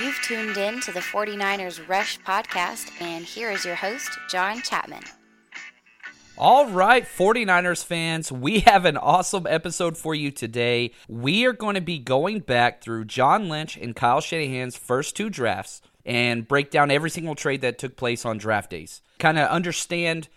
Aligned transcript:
You've 0.00 0.22
tuned 0.22 0.56
in 0.56 0.80
to 0.80 0.92
the 0.92 1.00
49ers 1.00 1.86
Rush 1.86 2.18
podcast, 2.20 2.90
and 3.02 3.22
here 3.22 3.50
is 3.50 3.66
your 3.66 3.74
host, 3.74 4.08
John 4.30 4.62
Chapman. 4.62 5.02
All 6.38 6.70
right, 6.70 7.04
49ers 7.04 7.84
fans, 7.84 8.32
we 8.32 8.60
have 8.60 8.86
an 8.86 8.96
awesome 8.96 9.46
episode 9.46 9.98
for 9.98 10.14
you 10.14 10.30
today. 10.30 10.92
We 11.06 11.44
are 11.44 11.52
going 11.52 11.74
to 11.74 11.82
be 11.82 11.98
going 11.98 12.40
back 12.40 12.80
through 12.80 13.04
John 13.04 13.50
Lynch 13.50 13.76
and 13.76 13.94
Kyle 13.94 14.22
Shanahan's 14.22 14.74
first 14.74 15.16
two 15.16 15.28
drafts 15.28 15.82
and 16.06 16.48
break 16.48 16.70
down 16.70 16.90
every 16.90 17.10
single 17.10 17.34
trade 17.34 17.60
that 17.60 17.76
took 17.76 17.96
place 17.96 18.24
on 18.24 18.38
draft 18.38 18.70
days. 18.70 19.02
Kind 19.18 19.38
of 19.38 19.50
understand 19.50 20.30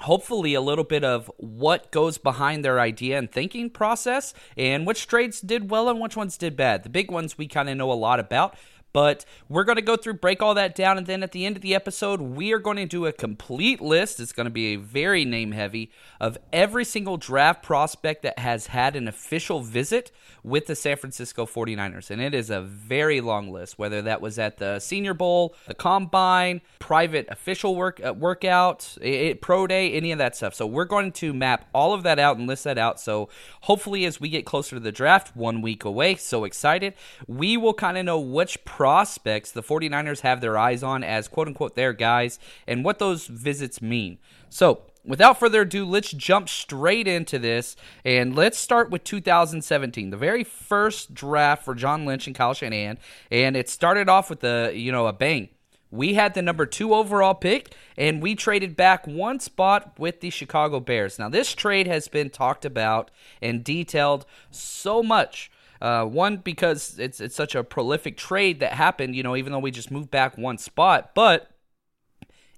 hopefully 0.00 0.52
a 0.54 0.60
little 0.60 0.84
bit 0.84 1.04
of 1.04 1.30
what 1.38 1.90
goes 1.90 2.18
behind 2.18 2.64
their 2.64 2.78
idea 2.78 3.18
and 3.18 3.30
thinking 3.30 3.70
process 3.70 4.34
and 4.56 4.86
which 4.86 5.06
trades 5.06 5.40
did 5.40 5.70
well 5.70 5.88
and 5.88 6.00
which 6.00 6.16
ones 6.16 6.36
did 6.36 6.54
bad. 6.54 6.82
The 6.82 6.90
big 6.90 7.10
ones 7.10 7.38
we 7.38 7.48
kind 7.48 7.70
of 7.70 7.76
know 7.76 7.90
a 7.90 7.94
lot 7.94 8.20
about. 8.20 8.56
But 8.96 9.26
we're 9.50 9.64
going 9.64 9.76
to 9.76 9.82
go 9.82 9.94
through, 9.96 10.14
break 10.14 10.40
all 10.40 10.54
that 10.54 10.74
down, 10.74 10.96
and 10.96 11.06
then 11.06 11.22
at 11.22 11.32
the 11.32 11.44
end 11.44 11.54
of 11.56 11.60
the 11.60 11.74
episode, 11.74 12.18
we 12.22 12.54
are 12.54 12.58
going 12.58 12.78
to 12.78 12.86
do 12.86 13.04
a 13.04 13.12
complete 13.12 13.82
list. 13.82 14.20
It's 14.20 14.32
going 14.32 14.46
to 14.46 14.50
be 14.50 14.68
a 14.68 14.76
very 14.76 15.26
name 15.26 15.52
heavy 15.52 15.90
of 16.18 16.38
every 16.50 16.86
single 16.86 17.18
draft 17.18 17.62
prospect 17.62 18.22
that 18.22 18.38
has 18.38 18.68
had 18.68 18.96
an 18.96 19.06
official 19.06 19.60
visit 19.60 20.12
with 20.42 20.64
the 20.64 20.74
San 20.74 20.96
Francisco 20.96 21.44
49ers. 21.44 22.10
And 22.10 22.22
it 22.22 22.32
is 22.32 22.48
a 22.48 22.62
very 22.62 23.20
long 23.20 23.52
list, 23.52 23.78
whether 23.78 24.00
that 24.00 24.22
was 24.22 24.38
at 24.38 24.56
the 24.56 24.78
Senior 24.78 25.12
Bowl, 25.12 25.54
the 25.66 25.74
Combine, 25.74 26.62
private 26.78 27.26
official 27.28 27.76
work 27.76 28.00
uh, 28.02 28.14
workout, 28.14 28.96
it, 29.02 29.42
pro 29.42 29.66
day, 29.66 29.92
any 29.92 30.10
of 30.10 30.16
that 30.18 30.36
stuff. 30.36 30.54
So 30.54 30.66
we're 30.66 30.86
going 30.86 31.12
to 31.12 31.34
map 31.34 31.68
all 31.74 31.92
of 31.92 32.02
that 32.04 32.18
out 32.18 32.38
and 32.38 32.46
list 32.46 32.64
that 32.64 32.78
out. 32.78 32.98
So 32.98 33.28
hopefully, 33.62 34.06
as 34.06 34.20
we 34.20 34.30
get 34.30 34.46
closer 34.46 34.76
to 34.76 34.80
the 34.80 34.90
draft, 34.90 35.36
one 35.36 35.60
week 35.60 35.84
away, 35.84 36.14
so 36.14 36.44
excited, 36.44 36.94
we 37.26 37.58
will 37.58 37.74
kind 37.74 37.98
of 37.98 38.06
know 38.06 38.18
which 38.18 38.64
prospects 38.86 39.50
the 39.50 39.64
49ers 39.64 40.20
have 40.20 40.40
their 40.40 40.56
eyes 40.56 40.84
on 40.84 41.02
as 41.02 41.26
quote 41.26 41.48
unquote 41.48 41.74
their 41.74 41.92
guys 41.92 42.38
and 42.68 42.84
what 42.84 43.00
those 43.00 43.26
visits 43.26 43.82
mean. 43.82 44.16
So, 44.48 44.82
without 45.04 45.40
further 45.40 45.62
ado, 45.62 45.84
let's 45.84 46.12
jump 46.12 46.48
straight 46.48 47.08
into 47.08 47.40
this 47.40 47.74
and 48.04 48.36
let's 48.36 48.56
start 48.56 48.88
with 48.88 49.02
2017, 49.02 50.10
the 50.10 50.16
very 50.16 50.44
first 50.44 51.14
draft 51.14 51.64
for 51.64 51.74
John 51.74 52.04
Lynch 52.04 52.28
and 52.28 52.36
Kyle 52.36 52.54
Shanahan, 52.54 52.98
and 53.28 53.56
it 53.56 53.68
started 53.68 54.08
off 54.08 54.30
with 54.30 54.44
a 54.44 54.72
you 54.72 54.92
know 54.92 55.08
a 55.08 55.12
bang. 55.12 55.48
We 55.90 56.14
had 56.14 56.34
the 56.34 56.42
number 56.42 56.64
two 56.64 56.94
overall 56.94 57.34
pick, 57.34 57.74
and 57.96 58.22
we 58.22 58.36
traded 58.36 58.76
back 58.76 59.04
one 59.04 59.40
spot 59.40 59.98
with 59.98 60.20
the 60.20 60.30
Chicago 60.30 60.78
Bears. 60.78 61.18
Now, 61.18 61.28
this 61.28 61.56
trade 61.56 61.88
has 61.88 62.06
been 62.06 62.30
talked 62.30 62.64
about 62.64 63.10
and 63.42 63.64
detailed 63.64 64.26
so 64.52 65.02
much 65.02 65.50
uh, 65.80 66.04
one 66.04 66.38
because 66.38 66.98
it's 66.98 67.20
it's 67.20 67.34
such 67.34 67.54
a 67.54 67.64
prolific 67.64 68.16
trade 68.16 68.60
that 68.60 68.72
happened. 68.72 69.14
You 69.14 69.22
know, 69.22 69.36
even 69.36 69.52
though 69.52 69.58
we 69.58 69.70
just 69.70 69.90
moved 69.90 70.10
back 70.10 70.36
one 70.36 70.58
spot, 70.58 71.14
but 71.14 71.50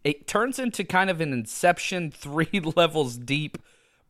it 0.05 0.27
turns 0.27 0.59
into 0.59 0.85
kind 0.85 1.11
of 1.11 1.21
an 1.21 1.33
Inception 1.33 2.11
three 2.13 2.61
levels 2.77 3.17
deep 3.17 3.59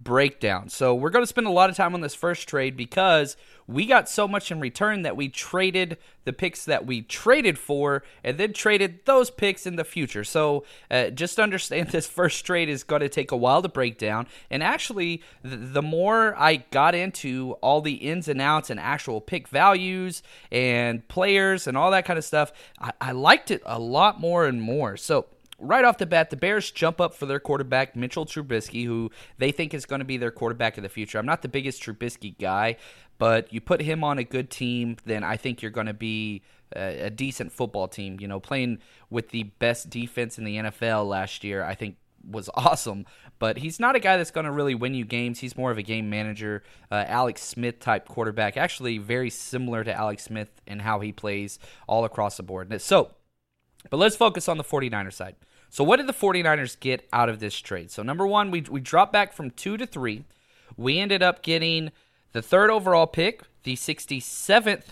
breakdown. 0.01 0.69
So 0.69 0.95
we're 0.95 1.11
going 1.11 1.23
to 1.23 1.29
spend 1.29 1.47
a 1.47 1.51
lot 1.51 1.71
of 1.71 1.77
time 1.77 1.95
on 1.95 2.01
this 2.01 2.15
first 2.15 2.49
trade 2.49 2.77
because 2.77 3.37
we 3.67 3.85
got 3.85 4.09
so 4.09 4.29
much 4.29 4.51
in 4.51 4.61
return 4.61 5.03
that 5.03 5.17
we 5.17 5.29
traded 5.29 5.99
the 6.25 6.33
picks 6.33 6.65
that 6.65 6.87
we 6.87 7.03
traded 7.03 7.59
for 7.59 8.05
and 8.23 8.39
then 8.39 8.53
traded 8.53 9.05
those 9.07 9.31
picks 9.31 9.67
in 9.67 9.77
the 9.77 9.85
future. 9.85 10.25
So 10.25 10.65
uh, 10.91 11.11
just 11.11 11.39
understand 11.39 11.89
this 11.91 12.07
first 12.07 12.45
trade 12.47 12.69
is 12.69 12.85
going 12.85 13.01
to 13.01 13.09
take 13.09 13.33
a 13.33 13.37
while 13.37 13.61
to 13.61 13.69
break 13.69 13.99
down. 13.99 14.29
And 14.51 14.63
actually, 14.63 15.23
the 15.43 15.83
more 15.83 16.35
I 16.39 16.57
got 16.71 16.95
into 16.95 17.57
all 17.61 17.81
the 17.81 17.95
ins 17.95 18.29
and 18.29 18.41
outs 18.41 18.71
and 18.71 18.79
actual 18.79 19.21
pick 19.21 19.49
values 19.49 20.23
and 20.53 21.07
players 21.09 21.67
and 21.67 21.77
all 21.77 21.91
that 21.91 22.05
kind 22.05 22.19
of 22.19 22.25
stuff, 22.25 22.53
I, 22.79 22.93
I 23.01 23.13
liked 23.13 23.51
it 23.51 23.63
a 23.67 23.79
lot 23.79 24.21
more 24.21 24.47
and 24.47 24.63
more. 24.63 24.97
So 24.97 25.27
right 25.59 25.85
off 25.85 25.99
the 25.99 26.07
bat, 26.07 26.31
the 26.31 26.37
Bears 26.37 26.71
jump 26.71 27.01
up 27.01 27.15
for 27.15 27.27
their 27.27 27.41
quarterback, 27.41 27.97
Mitchell 27.97 28.25
Trubisky, 28.25 28.85
who 28.85 29.11
they 29.39 29.53
think 29.53 29.75
is 29.75 29.87
going 29.87 29.99
to 29.99 30.05
be 30.05 30.17
their 30.17 30.31
quarterback 30.31 30.77
of 30.77 30.83
the 30.83 30.89
future. 30.89 31.19
I'm 31.19 31.27
not 31.27 31.43
the 31.43 31.49
biggest 31.49 31.83
Trubisky 31.83 32.39
guy, 32.39 32.77
but 33.19 33.53
you 33.53 33.61
put 33.61 33.83
him 33.83 34.05
on 34.05 34.19
a 34.19 34.25
good 34.25 34.51
team, 34.51 34.97
then 35.05 35.25
I 35.25 35.37
think 35.37 35.61
you're 35.61 35.71
going 35.71 35.89
to 35.89 35.95
be 35.95 36.43
a, 36.75 37.07
a 37.07 37.11
decent 37.11 37.53
football 37.53 37.89
team. 37.89 38.19
You 38.21 38.29
know, 38.29 38.41
playing 38.41 38.79
with 39.11 39.31
the 39.31 39.45
best 39.45 39.91
defense 39.91 40.39
in 40.39 40.45
the 40.45 40.57
NFL 40.57 41.09
last 41.09 41.43
year, 41.43 41.65
I 41.65 41.75
think 41.75 41.97
was 42.29 42.49
awesome, 42.55 43.07
but 43.39 43.59
he's 43.59 43.81
not 43.81 43.97
a 43.97 44.01
guy 44.01 44.17
that's 44.17 44.31
going 44.31 44.47
to 44.47 44.53
really 44.53 44.75
win 44.75 44.95
you 44.95 45.05
games. 45.05 45.41
He's 45.41 45.57
more 45.57 45.71
of 45.71 45.79
a 45.79 45.83
game 45.83 46.09
manager, 46.09 46.63
uh, 46.91 47.05
Alex 47.07 47.43
Smith 47.43 47.81
type 47.81 48.07
quarterback. 48.07 48.57
Actually, 48.57 48.99
very 48.99 49.31
similar 49.31 49.83
to 49.83 49.93
Alex 49.93 50.25
Smith 50.25 50.61
in 50.67 50.81
how 50.81 51.01
he 51.01 51.13
plays 51.13 51.59
all 51.89 52.05
across 52.05 52.37
the 52.37 52.43
board. 52.45 52.81
So, 52.81 53.11
but 53.91 53.97
let's 53.97 54.17
focus 54.17 54.49
on 54.49 54.59
the 54.59 54.65
49er 54.65 55.13
side. 55.13 55.37
So, 55.71 55.85
what 55.85 55.97
did 55.97 56.07
the 56.07 56.13
49ers 56.13 56.79
get 56.79 57.07
out 57.13 57.29
of 57.29 57.41
this 57.41 57.59
trade? 57.59 57.91
So, 57.91 58.03
number 58.03 58.27
one, 58.27 58.51
we, 58.51 58.63
we 58.63 58.81
dropped 58.81 59.13
back 59.13 59.33
from 59.33 59.51
two 59.51 59.77
to 59.77 59.87
three. 59.87 60.25
We 60.77 60.99
ended 60.99 61.23
up 61.23 61.43
getting 61.43 61.91
the 62.33 62.43
third 62.43 62.71
overall 62.71 63.07
pick, 63.07 63.43
the 63.65 63.75
67th 63.75 64.85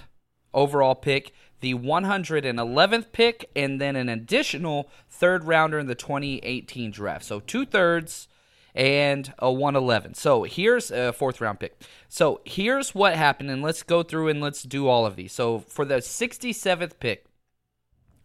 overall 0.53 0.95
pick, 0.95 1.33
the 1.61 1.75
111th 1.75 3.13
pick, 3.13 3.51
and 3.57 3.81
then 3.81 3.97
an 3.97 4.09
additional 4.09 4.91
third 5.09 5.45
rounder 5.45 5.79
in 5.79 5.87
the 5.87 5.95
2018 5.95 6.91
draft. 6.91 7.25
So, 7.25 7.41
two 7.41 7.65
thirds 7.65 8.29
and 8.77 9.33
a 9.39 9.51
111. 9.51 10.15
So 10.15 10.43
here's 10.43 10.91
a 10.91 11.13
fourth 11.13 11.41
round 11.41 11.59
pick. 11.59 11.81
So 12.11 12.43
here's 12.45 12.95
what 12.95 13.17
happened, 13.17 13.51
and 13.51 13.63
let's 13.63 13.83
go 13.83 14.03
through 14.03 14.29
and 14.29 14.41
let's 14.41 14.63
do 14.63 14.87
all 14.87 15.07
of 15.07 15.17
these. 15.17 15.33
So 15.33 15.61
for 15.61 15.87
the 15.87 15.97
67th 15.97 17.01
pick, 17.01 17.26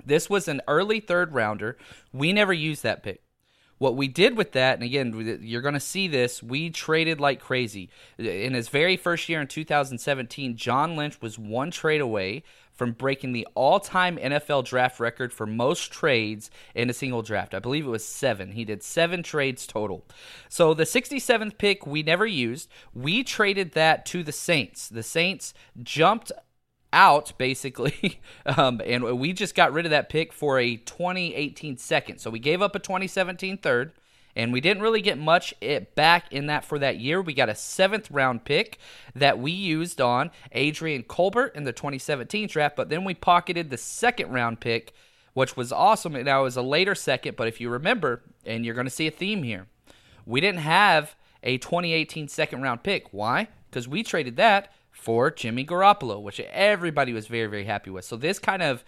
this 0.06 0.30
was 0.30 0.48
an 0.48 0.62
early 0.68 1.00
third 1.00 1.34
rounder. 1.34 1.78
We 2.14 2.34
never 2.34 2.54
used 2.54 2.84
that 2.84 3.04
pick. 3.04 3.22
What 3.78 3.96
we 3.96 4.08
did 4.08 4.38
with 4.38 4.52
that, 4.52 4.76
and 4.76 4.84
again, 4.84 5.40
you're 5.42 5.64
going 5.64 5.74
to 5.74 5.80
see 5.80 6.08
this, 6.08 6.44
we 6.44 6.70
traded 6.70 7.20
like 7.20 7.40
crazy. 7.40 7.90
In 8.20 8.54
his 8.54 8.70
very 8.70 8.96
first 8.96 9.28
year 9.28 9.42
in 9.42 9.48
2017, 9.48 10.56
John 10.56 10.96
Lynch 10.96 11.20
was 11.20 11.40
one 11.40 11.72
trade 11.72 12.00
away 12.00 12.44
from 12.74 12.92
breaking 12.92 13.32
the 13.32 13.48
all 13.56 13.80
time 13.80 14.18
NFL 14.18 14.66
draft 14.66 15.00
record 15.00 15.34
for 15.34 15.46
most 15.46 15.92
trades 15.92 16.52
in 16.76 16.90
a 16.90 16.94
single 16.94 17.22
draft. 17.22 17.54
I 17.54 17.60
believe 17.60 17.86
it 17.86 17.90
was 17.90 18.06
seven. 18.06 18.52
He 18.52 18.66
did 18.66 18.84
seven 18.84 19.24
trades 19.24 19.66
total. 19.66 20.06
So 20.48 20.74
the 20.74 20.84
67th 20.84 21.58
pick 21.58 21.86
we 21.88 22.04
never 22.04 22.26
used. 22.26 22.70
We 22.94 23.24
traded 23.24 23.72
that 23.72 24.06
to 24.08 24.24
the 24.24 24.32
Saints. 24.32 24.90
The 24.90 25.04
Saints 25.04 25.54
jumped 25.82 26.32
out 26.94 27.34
basically 27.38 28.20
um, 28.46 28.82
and 28.86 29.04
we 29.18 29.34
just 29.34 29.56
got 29.56 29.72
rid 29.74 29.86
of 29.86 29.92
that 29.92 30.10
pick 30.10 30.34
for 30.34 30.60
a 30.60 30.76
2018 30.76 31.78
second 31.78 32.20
so 32.20 32.30
we 32.30 32.40
gave 32.40 32.62
up 32.62 32.76
a 32.76 32.80
2017 32.80 33.58
third 33.58 33.92
and 34.34 34.54
we 34.54 34.62
didn't 34.62 34.82
really 34.82 35.02
get 35.02 35.18
much 35.18 35.54
back 35.96 36.32
in 36.32 36.48
that 36.48 36.66
for 36.66 36.80
that 36.80 37.00
year 37.00 37.22
we 37.22 37.34
got 37.34 37.50
a 37.50 37.56
seventh 37.56 38.10
round 38.12 38.44
pick 38.44 38.78
that 39.16 39.40
we 39.40 39.52
used 39.52 40.02
on 40.02 40.32
adrian 40.52 41.04
colbert 41.04 41.48
in 41.56 41.64
the 41.64 41.74
2017 41.74 42.48
draft 42.48 42.76
but 42.76 42.90
then 42.90 43.04
we 43.04 43.14
pocketed 43.14 43.70
the 43.70 43.78
second 43.78 44.32
round 44.32 44.60
pick 44.60 44.94
which 45.34 45.56
was 45.56 45.72
awesome 45.72 46.16
and 46.16 46.28
that 46.28 46.38
was 46.38 46.58
a 46.58 46.62
later 46.62 46.96
second 46.96 47.36
but 47.36 47.48
if 47.48 47.62
you 47.62 47.70
remember 47.70 48.22
and 48.46 48.66
you're 48.66 48.76
going 48.76 48.86
to 48.86 48.92
see 48.92 49.08
a 49.08 49.12
theme 49.12 49.44
here 49.44 49.68
we 50.26 50.42
didn't 50.42 50.62
have 50.62 51.16
a 51.44 51.58
2018 51.58 52.28
second 52.28 52.62
round 52.62 52.84
pick. 52.84 53.08
Why? 53.12 53.48
Because 53.70 53.88
we 53.88 54.04
traded 54.04 54.36
that 54.38 54.74
for 55.02 55.32
Jimmy 55.32 55.66
Garoppolo, 55.66 56.22
which 56.22 56.40
everybody 56.40 57.12
was 57.12 57.26
very, 57.26 57.48
very 57.48 57.66
happy 57.66 57.90
with. 57.90 58.06
So 58.06 58.16
this 58.16 58.38
kind 58.38 58.62
of 58.62 58.84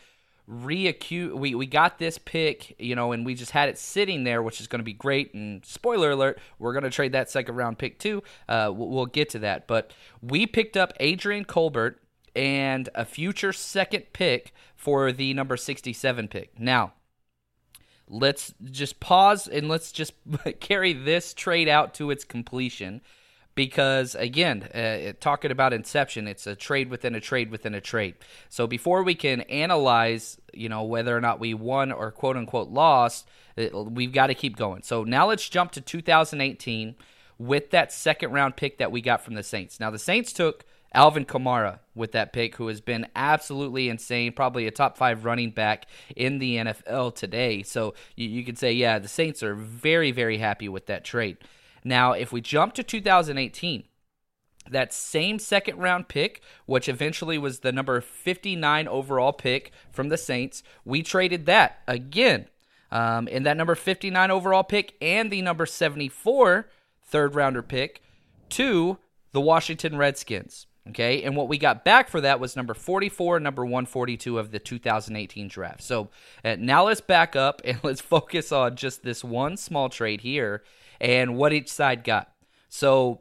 reacute 0.46 1.36
we, 1.36 1.56
we 1.56 1.66
got 1.66 2.00
this 2.00 2.18
pick 2.18 2.76
you 2.78 2.94
know 2.94 3.14
and 3.14 3.26
we 3.26 3.34
just 3.34 3.52
had 3.52 3.70
it 3.70 3.78
sitting 3.78 4.26
there 4.26 4.44
which 4.44 4.60
is 4.60 4.68
going 4.68 4.80
to 4.80 4.84
be 4.84 4.94
great. 4.94 5.34
And 5.34 5.66
spoiler 5.66 6.12
alert 6.12 6.38
we're 6.60 6.74
going 6.74 6.84
to 6.84 6.90
trade 6.90 7.14
that 7.14 7.32
second 7.32 7.56
round 7.56 7.80
pick 7.80 7.98
too. 7.98 8.22
Uh, 8.48 8.72
we'll, 8.76 8.90
we'll 8.90 9.06
get 9.06 9.30
to 9.30 9.40
that. 9.40 9.68
But 9.68 9.94
we 10.22 10.46
picked 10.46 10.76
up 10.76 10.92
adrian 11.00 11.46
colbert 11.46 12.02
and 12.36 12.90
a 12.94 13.06
future 13.06 13.54
second 13.54 14.04
pick 14.12 14.54
for 14.76 15.14
the 15.14 15.34
number 15.34 15.56
67 15.56 16.28
pick. 16.28 16.60
Now 16.60 16.92
let's 18.10 18.54
just 18.66 19.00
pause 19.00 19.48
and 19.48 19.70
let's 19.70 19.94
just 19.94 20.12
carry 20.60 20.92
this 20.92 21.34
trade 21.34 21.70
out 21.70 21.94
to 21.94 22.12
its 22.12 22.26
completion 22.26 23.02
because 23.56 24.16
again, 24.16 24.64
uh, 24.64 25.14
talking 25.20 25.52
about 25.52 25.74
inception, 25.74 26.28
it's 26.28 26.48
a 26.48 26.56
trade 26.56 26.90
within 26.90 27.16
a 27.16 27.20
trade 27.20 27.52
within 27.52 27.74
a 27.74 27.82
trade. 27.82 28.16
So 28.50 28.68
before 28.68 29.04
we 29.04 29.16
can 29.16 29.42
analyze, 29.42 30.38
you 30.54 30.70
know, 30.70 30.84
whether 30.84 31.16
or 31.16 31.22
not 31.22 31.40
we 31.40 31.54
won 31.54 31.92
or 31.92 32.12
quote 32.12 32.38
unquote 32.38 32.70
lost, 32.70 33.28
it, 33.56 33.74
we've 33.74 34.14
got 34.14 34.28
to 34.28 34.36
keep 34.36 34.56
going. 34.56 34.84
So 34.84 35.04
now 35.04 35.28
let's 35.28 35.48
jump 35.48 35.72
to 35.74 35.82
2018 35.82 36.96
with 37.38 37.72
that 37.72 37.92
second 37.92 38.32
round 38.32 38.56
pick 38.56 38.78
that 38.78 38.92
we 38.92 39.02
got 39.02 39.24
from 39.24 39.36
the 39.36 39.44
Saints. 39.44 39.80
Now 39.80 39.92
the 39.92 40.00
Saints 40.00 40.34
took 40.34 40.66
Alvin 40.94 41.26
Kamara 41.26 41.80
with 41.96 42.12
that 42.12 42.34
pick, 42.34 42.56
who 42.56 42.68
has 42.68 42.80
been 42.80 43.08
absolutely 43.16 43.90
insane, 43.90 44.32
probably 44.32 44.68
a 44.68 44.72
top 44.72 44.98
five 44.98 45.26
running 45.26 45.50
back 45.50 45.88
in 46.16 46.38
the 46.38 46.58
NFL 46.58 47.16
today. 47.16 47.64
So 47.64 47.96
you, 48.16 48.28
you 48.30 48.44
could 48.44 48.58
say, 48.58 48.74
yeah, 48.74 49.00
the 49.00 49.08
Saints 49.08 49.42
are 49.42 49.56
very, 49.56 50.12
very 50.12 50.38
happy 50.38 50.70
with 50.70 50.86
that 50.88 51.04
trade. 51.04 51.38
Now, 51.84 52.14
if 52.14 52.32
we 52.32 52.42
jump 52.42 52.74
to 52.76 52.84
2018, 52.84 53.84
that 54.70 54.94
same 54.94 55.40
second 55.40 55.78
round 55.78 56.08
pick, 56.08 56.42
which 56.66 56.88
eventually 56.88 57.38
was 57.38 57.60
the 57.60 57.72
number 57.72 58.00
59 58.00 58.88
overall 58.88 59.34
pick 59.34 59.72
from 59.92 60.10
the 60.10 60.18
Saints, 60.18 60.64
we 60.86 61.02
traded 61.04 61.46
that 61.46 61.82
again. 61.88 62.48
Um, 62.92 63.28
and 63.32 63.46
that 63.46 63.58
number 63.58 63.76
59 63.76 64.32
overall 64.32 64.64
pick 64.64 64.96
and 65.02 65.32
the 65.32 65.42
number 65.42 65.66
74 65.66 66.70
third 67.06 67.36
rounder 67.36 67.64
pick 67.64 68.02
to 68.50 69.00
the 69.32 69.42
Washington 69.42 69.98
Redskins. 69.98 70.68
Okay, 70.90 71.24
and 71.24 71.38
what 71.38 71.48
we 71.48 71.58
got 71.58 71.86
back 71.86 72.10
for 72.10 72.20
that 72.20 72.42
was 72.42 72.58
number 72.58 72.74
44, 72.74 73.40
number 73.40 73.64
142 73.64 74.38
of 74.38 74.52
the 74.52 74.60
2018 74.60 75.48
draft. 75.48 75.82
So 75.82 76.10
uh, 76.44 76.58
now 76.60 76.86
let's 76.86 77.00
back 77.00 77.38
up 77.38 77.62
and 77.64 77.80
let's 77.84 78.02
focus 78.02 78.52
on 78.52 78.76
just 78.76 79.02
this 79.02 79.24
one 79.24 79.56
small 79.56 79.88
trade 79.88 80.22
here 80.22 80.62
and 81.04 81.36
what 81.36 81.54
each 81.54 81.70
side 81.70 82.04
got. 82.04 82.32
So 82.70 83.20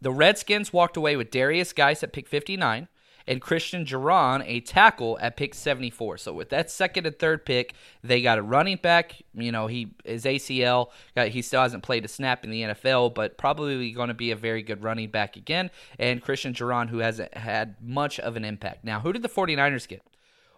the 0.00 0.12
Redskins 0.12 0.72
walked 0.72 0.96
away 0.96 1.16
with 1.16 1.30
Derrius 1.30 1.74
Guice 1.74 2.02
at 2.02 2.12
pick 2.12 2.28
59 2.28 2.88
and 3.26 3.42
Christian 3.42 3.84
Geron, 3.84 4.42
a 4.46 4.60
tackle, 4.60 5.18
at 5.20 5.36
pick 5.36 5.54
74. 5.54 6.16
So 6.16 6.32
with 6.32 6.48
that 6.48 6.70
second 6.70 7.04
and 7.04 7.18
third 7.18 7.44
pick, 7.44 7.74
they 8.02 8.22
got 8.22 8.38
a 8.38 8.42
running 8.42 8.78
back. 8.78 9.20
You 9.34 9.52
know, 9.52 9.66
he 9.66 9.94
is 10.04 10.24
ACL. 10.24 10.90
Uh, 11.14 11.26
he 11.26 11.42
still 11.42 11.60
hasn't 11.60 11.82
played 11.82 12.06
a 12.06 12.08
snap 12.08 12.42
in 12.42 12.50
the 12.50 12.62
NFL, 12.62 13.14
but 13.14 13.36
probably 13.36 13.92
going 13.92 14.08
to 14.08 14.14
be 14.14 14.30
a 14.30 14.36
very 14.36 14.62
good 14.62 14.82
running 14.82 15.10
back 15.10 15.36
again. 15.36 15.70
And 15.98 16.22
Christian 16.22 16.54
Geron, 16.54 16.88
who 16.88 16.98
hasn't 16.98 17.36
had 17.36 17.76
much 17.82 18.18
of 18.18 18.36
an 18.36 18.46
impact. 18.46 18.82
Now, 18.82 19.00
who 19.00 19.12
did 19.12 19.22
the 19.22 19.28
49ers 19.28 19.86
get? 19.86 20.02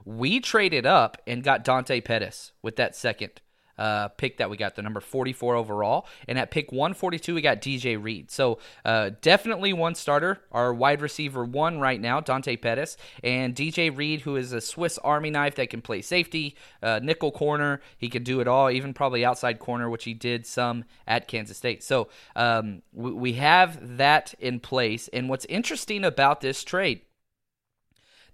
We 0.04 0.38
traded 0.38 0.86
up 0.86 1.20
and 1.26 1.42
got 1.42 1.64
Dante 1.64 2.00
Pettis 2.00 2.52
with 2.62 2.76
that 2.76 2.94
second 2.94 3.40
uh, 3.80 4.08
pick 4.08 4.36
that 4.36 4.50
we 4.50 4.58
got, 4.58 4.76
the 4.76 4.82
number 4.82 5.00
44 5.00 5.56
overall. 5.56 6.06
And 6.28 6.38
at 6.38 6.50
pick 6.50 6.70
142, 6.70 7.34
we 7.34 7.40
got 7.40 7.62
DJ 7.62 8.00
Reed. 8.00 8.30
So 8.30 8.58
uh, 8.84 9.12
definitely 9.22 9.72
one 9.72 9.94
starter. 9.94 10.42
Our 10.52 10.74
wide 10.74 11.00
receiver 11.00 11.46
one 11.46 11.80
right 11.80 11.98
now, 11.98 12.20
Dante 12.20 12.56
Pettis, 12.56 12.98
and 13.24 13.54
DJ 13.54 13.96
Reed, 13.96 14.20
who 14.20 14.36
is 14.36 14.52
a 14.52 14.60
Swiss 14.60 14.98
Army 14.98 15.30
knife 15.30 15.54
that 15.54 15.70
can 15.70 15.80
play 15.80 16.02
safety, 16.02 16.56
uh, 16.82 17.00
nickel 17.02 17.32
corner. 17.32 17.80
He 17.96 18.10
can 18.10 18.22
do 18.22 18.40
it 18.40 18.46
all, 18.46 18.70
even 18.70 18.92
probably 18.92 19.24
outside 19.24 19.58
corner, 19.58 19.88
which 19.88 20.04
he 20.04 20.12
did 20.12 20.46
some 20.46 20.84
at 21.06 21.26
Kansas 21.26 21.56
State. 21.56 21.82
So 21.82 22.08
um, 22.36 22.82
we, 22.92 23.12
we 23.12 23.32
have 23.34 23.96
that 23.96 24.34
in 24.38 24.60
place. 24.60 25.08
And 25.08 25.30
what's 25.30 25.46
interesting 25.46 26.04
about 26.04 26.42
this 26.42 26.62
trade, 26.64 27.00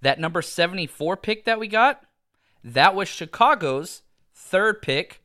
that 0.03 0.19
number 0.19 0.43
74 0.43 1.17
pick 1.19 1.45
that 1.45 1.61
we 1.61 1.69
got, 1.69 2.03
that 2.65 2.97
was 2.97 3.09
Chicago's 3.09 4.03
third 4.35 4.83
pick 4.83 5.23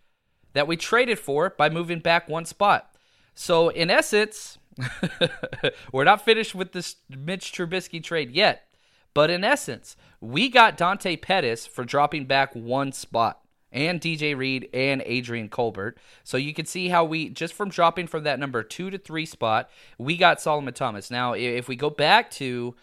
that 0.54 0.68
we 0.68 0.78
traded 0.78 1.20
for 1.20 1.50
by 1.50 1.70
moving 1.70 2.00
back 2.00 2.28
one 2.28 2.46
spot. 2.46 2.94
So, 3.34 3.70
in 3.70 3.90
essence, 3.90 4.58
we're 5.92 6.04
not 6.04 6.26
finished 6.26 6.56
with 6.56 6.72
this 6.72 6.98
Mitch 7.10 7.52
Trubisky 7.52 8.04
trade 8.04 8.32
yet. 8.32 8.68
But 9.14 9.30
in 9.30 9.44
essence, 9.44 9.96
we 10.20 10.50
got 10.50 10.78
Dante 10.78 11.16
Pettis 11.18 11.68
for 11.68 11.84
dropping 11.84 12.26
back 12.26 12.56
one 12.56 12.92
spot 12.92 13.42
and 13.72 14.02
DJ 14.02 14.38
Reed 14.38 14.70
and 14.74 15.02
Adrian 15.06 15.50
Colbert. 15.50 15.98
So 16.24 16.38
you 16.38 16.54
can 16.54 16.66
see 16.66 16.90
how 16.90 17.06
we, 17.06 17.30
just 17.30 17.54
from 17.54 17.70
dropping 17.70 18.08
from 18.08 18.24
that 18.24 18.40
number 18.40 18.64
two 18.64 18.90
to 18.90 18.98
three 18.98 19.26
spot, 19.26 19.70
we 19.98 20.18
got 20.18 20.42
Solomon 20.42 20.74
Thomas. 20.74 21.12
Now, 21.12 21.34
if 21.34 21.68
we 21.68 21.76
go 21.76 21.90
back 21.90 22.32
to 22.32 22.76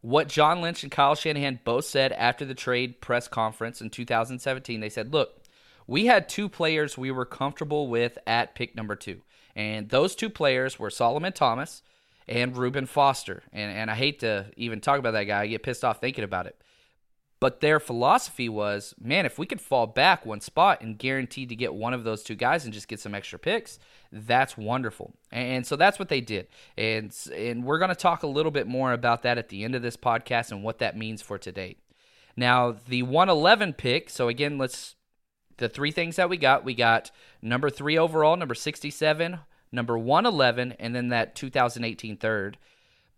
what 0.00 0.28
John 0.28 0.60
Lynch 0.60 0.82
and 0.82 0.90
Kyle 0.90 1.14
Shanahan 1.14 1.60
both 1.64 1.84
said 1.84 2.12
after 2.12 2.44
the 2.44 2.54
trade 2.54 3.00
press 3.00 3.28
conference 3.28 3.80
in 3.80 3.90
2017, 3.90 4.80
they 4.80 4.88
said, 4.88 5.12
look, 5.12 5.41
we 5.86 6.06
had 6.06 6.28
two 6.28 6.48
players 6.48 6.96
we 6.98 7.10
were 7.10 7.24
comfortable 7.24 7.88
with 7.88 8.18
at 8.26 8.54
pick 8.54 8.76
number 8.76 8.96
two. 8.96 9.22
And 9.54 9.88
those 9.88 10.14
two 10.14 10.30
players 10.30 10.78
were 10.78 10.90
Solomon 10.90 11.32
Thomas 11.32 11.82
and 12.26 12.56
Reuben 12.56 12.86
Foster. 12.86 13.42
And, 13.52 13.70
and 13.70 13.90
I 13.90 13.94
hate 13.94 14.20
to 14.20 14.46
even 14.56 14.80
talk 14.80 14.98
about 14.98 15.12
that 15.12 15.24
guy, 15.24 15.42
I 15.42 15.46
get 15.46 15.62
pissed 15.62 15.84
off 15.84 16.00
thinking 16.00 16.24
about 16.24 16.46
it. 16.46 16.56
But 17.42 17.60
their 17.60 17.80
philosophy 17.80 18.48
was, 18.48 18.94
man, 19.00 19.26
if 19.26 19.36
we 19.36 19.46
could 19.46 19.60
fall 19.60 19.88
back 19.88 20.24
one 20.24 20.40
spot 20.40 20.80
and 20.80 20.96
guaranteed 20.96 21.48
to 21.48 21.56
get 21.56 21.74
one 21.74 21.92
of 21.92 22.04
those 22.04 22.22
two 22.22 22.36
guys 22.36 22.64
and 22.64 22.72
just 22.72 22.86
get 22.86 23.00
some 23.00 23.16
extra 23.16 23.36
picks, 23.36 23.80
that's 24.12 24.56
wonderful. 24.56 25.12
And 25.32 25.66
so 25.66 25.74
that's 25.74 25.98
what 25.98 26.08
they 26.08 26.20
did. 26.20 26.46
And 26.78 27.12
and 27.34 27.64
we're 27.64 27.80
going 27.80 27.88
to 27.88 27.96
talk 27.96 28.22
a 28.22 28.28
little 28.28 28.52
bit 28.52 28.68
more 28.68 28.92
about 28.92 29.24
that 29.24 29.38
at 29.38 29.48
the 29.48 29.64
end 29.64 29.74
of 29.74 29.82
this 29.82 29.96
podcast 29.96 30.52
and 30.52 30.62
what 30.62 30.78
that 30.78 30.96
means 30.96 31.20
for 31.20 31.36
today. 31.36 31.78
Now, 32.36 32.76
the 32.86 33.02
111 33.02 33.72
pick, 33.72 34.08
so 34.08 34.28
again, 34.28 34.56
let's 34.56 34.94
the 35.62 35.68
three 35.68 35.92
things 35.92 36.16
that 36.16 36.28
we 36.28 36.36
got 36.36 36.64
we 36.64 36.74
got 36.74 37.10
number 37.40 37.70
three 37.70 37.96
overall, 37.96 38.36
number 38.36 38.54
67, 38.54 39.38
number 39.70 39.96
111, 39.96 40.72
and 40.72 40.94
then 40.94 41.08
that 41.08 41.34
2018 41.36 42.16
third. 42.16 42.58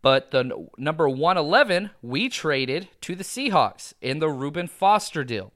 But 0.03 0.31
the 0.31 0.69
number 0.77 1.09
111 1.09 1.91
we 2.03 2.29
traded 2.29 2.89
to 3.01 3.15
the 3.15 3.25
Seahawks 3.25 3.95
in 4.03 4.19
the 4.19 4.29
Reuben 4.29 4.69
Foster 4.69 5.25
deal. 5.25 5.53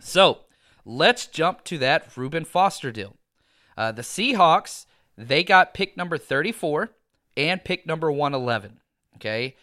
So 0.00 0.46
let's 0.86 1.26
jump 1.26 1.62
to 1.64 1.76
that 1.78 2.16
Reuben 2.16 2.46
Foster 2.46 2.90
deal. 2.90 3.16
Uh, 3.76 3.92
the 3.92 4.02
Seahawks, 4.02 4.86
they 5.18 5.44
got 5.44 5.74
pick 5.74 5.96
number 5.96 6.16
34 6.16 6.90
and 7.36 7.62
pick 7.62 7.86
number 7.86 8.10
111. 8.10 8.80
Okay. 9.16 9.56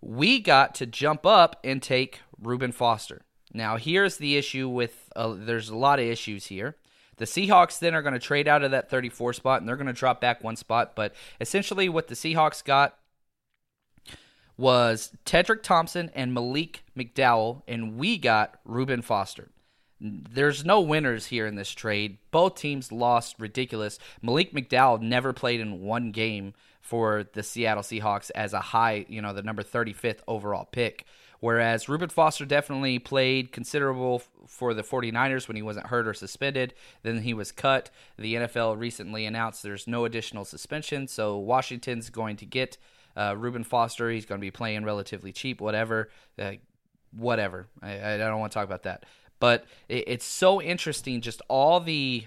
We 0.00 0.40
got 0.40 0.74
to 0.76 0.86
jump 0.86 1.26
up 1.26 1.60
and 1.62 1.82
take 1.82 2.20
Reuben 2.40 2.72
Foster. 2.72 3.25
Now, 3.56 3.78
here's 3.78 4.18
the 4.18 4.36
issue 4.36 4.68
with 4.68 5.10
uh, 5.16 5.34
there's 5.34 5.70
a 5.70 5.76
lot 5.76 5.98
of 5.98 6.04
issues 6.04 6.46
here. 6.46 6.76
The 7.16 7.24
Seahawks 7.24 7.78
then 7.78 7.94
are 7.94 8.02
going 8.02 8.12
to 8.12 8.20
trade 8.20 8.46
out 8.46 8.62
of 8.62 8.72
that 8.72 8.90
34 8.90 9.32
spot 9.32 9.60
and 9.60 9.68
they're 9.68 9.76
going 9.76 9.86
to 9.86 9.94
drop 9.94 10.20
back 10.20 10.44
one 10.44 10.56
spot. 10.56 10.94
But 10.94 11.14
essentially, 11.40 11.88
what 11.88 12.08
the 12.08 12.14
Seahawks 12.14 12.62
got 12.62 12.98
was 14.58 15.10
Tedric 15.24 15.62
Thompson 15.62 16.10
and 16.14 16.34
Malik 16.34 16.82
McDowell, 16.96 17.62
and 17.66 17.96
we 17.96 18.18
got 18.18 18.60
Reuben 18.66 19.00
Foster. 19.00 19.48
There's 19.98 20.64
no 20.64 20.82
winners 20.82 21.26
here 21.26 21.46
in 21.46 21.54
this 21.54 21.70
trade. 21.70 22.18
Both 22.30 22.56
teams 22.56 22.92
lost 22.92 23.36
ridiculous. 23.38 23.98
Malik 24.20 24.52
McDowell 24.52 25.00
never 25.00 25.32
played 25.32 25.60
in 25.60 25.80
one 25.80 26.12
game 26.12 26.52
for 26.82 27.26
the 27.32 27.42
Seattle 27.42 27.82
Seahawks 27.82 28.30
as 28.34 28.52
a 28.52 28.60
high, 28.60 29.06
you 29.08 29.22
know, 29.22 29.32
the 29.32 29.42
number 29.42 29.62
35th 29.62 30.20
overall 30.28 30.66
pick. 30.70 31.06
Whereas 31.40 31.88
Reuben 31.88 32.08
Foster 32.08 32.44
definitely 32.44 32.98
played 32.98 33.52
considerable 33.52 34.22
for 34.46 34.74
the 34.74 34.82
49ers 34.82 35.48
when 35.48 35.56
he 35.56 35.62
wasn't 35.62 35.86
hurt 35.86 36.06
or 36.08 36.14
suspended. 36.14 36.74
Then 37.02 37.22
he 37.22 37.34
was 37.34 37.52
cut. 37.52 37.90
The 38.18 38.34
NFL 38.34 38.78
recently 38.78 39.26
announced 39.26 39.62
there's 39.62 39.86
no 39.86 40.04
additional 40.04 40.44
suspension, 40.44 41.08
so 41.08 41.36
Washington's 41.36 42.10
going 42.10 42.36
to 42.36 42.46
get 42.46 42.78
uh, 43.16 43.34
Reuben 43.36 43.64
Foster. 43.64 44.10
He's 44.10 44.26
going 44.26 44.40
to 44.40 44.44
be 44.46 44.50
playing 44.50 44.84
relatively 44.84 45.32
cheap, 45.32 45.60
whatever. 45.60 46.10
Uh, 46.38 46.52
whatever. 47.16 47.66
I, 47.82 48.14
I, 48.14 48.16
don't 48.16 48.40
want 48.40 48.52
to 48.52 48.54
talk 48.54 48.66
about 48.66 48.82
that. 48.84 49.04
But 49.40 49.64
it, 49.88 50.04
it's 50.06 50.24
so 50.24 50.60
interesting, 50.60 51.20
just 51.20 51.42
all 51.48 51.80
the 51.80 52.26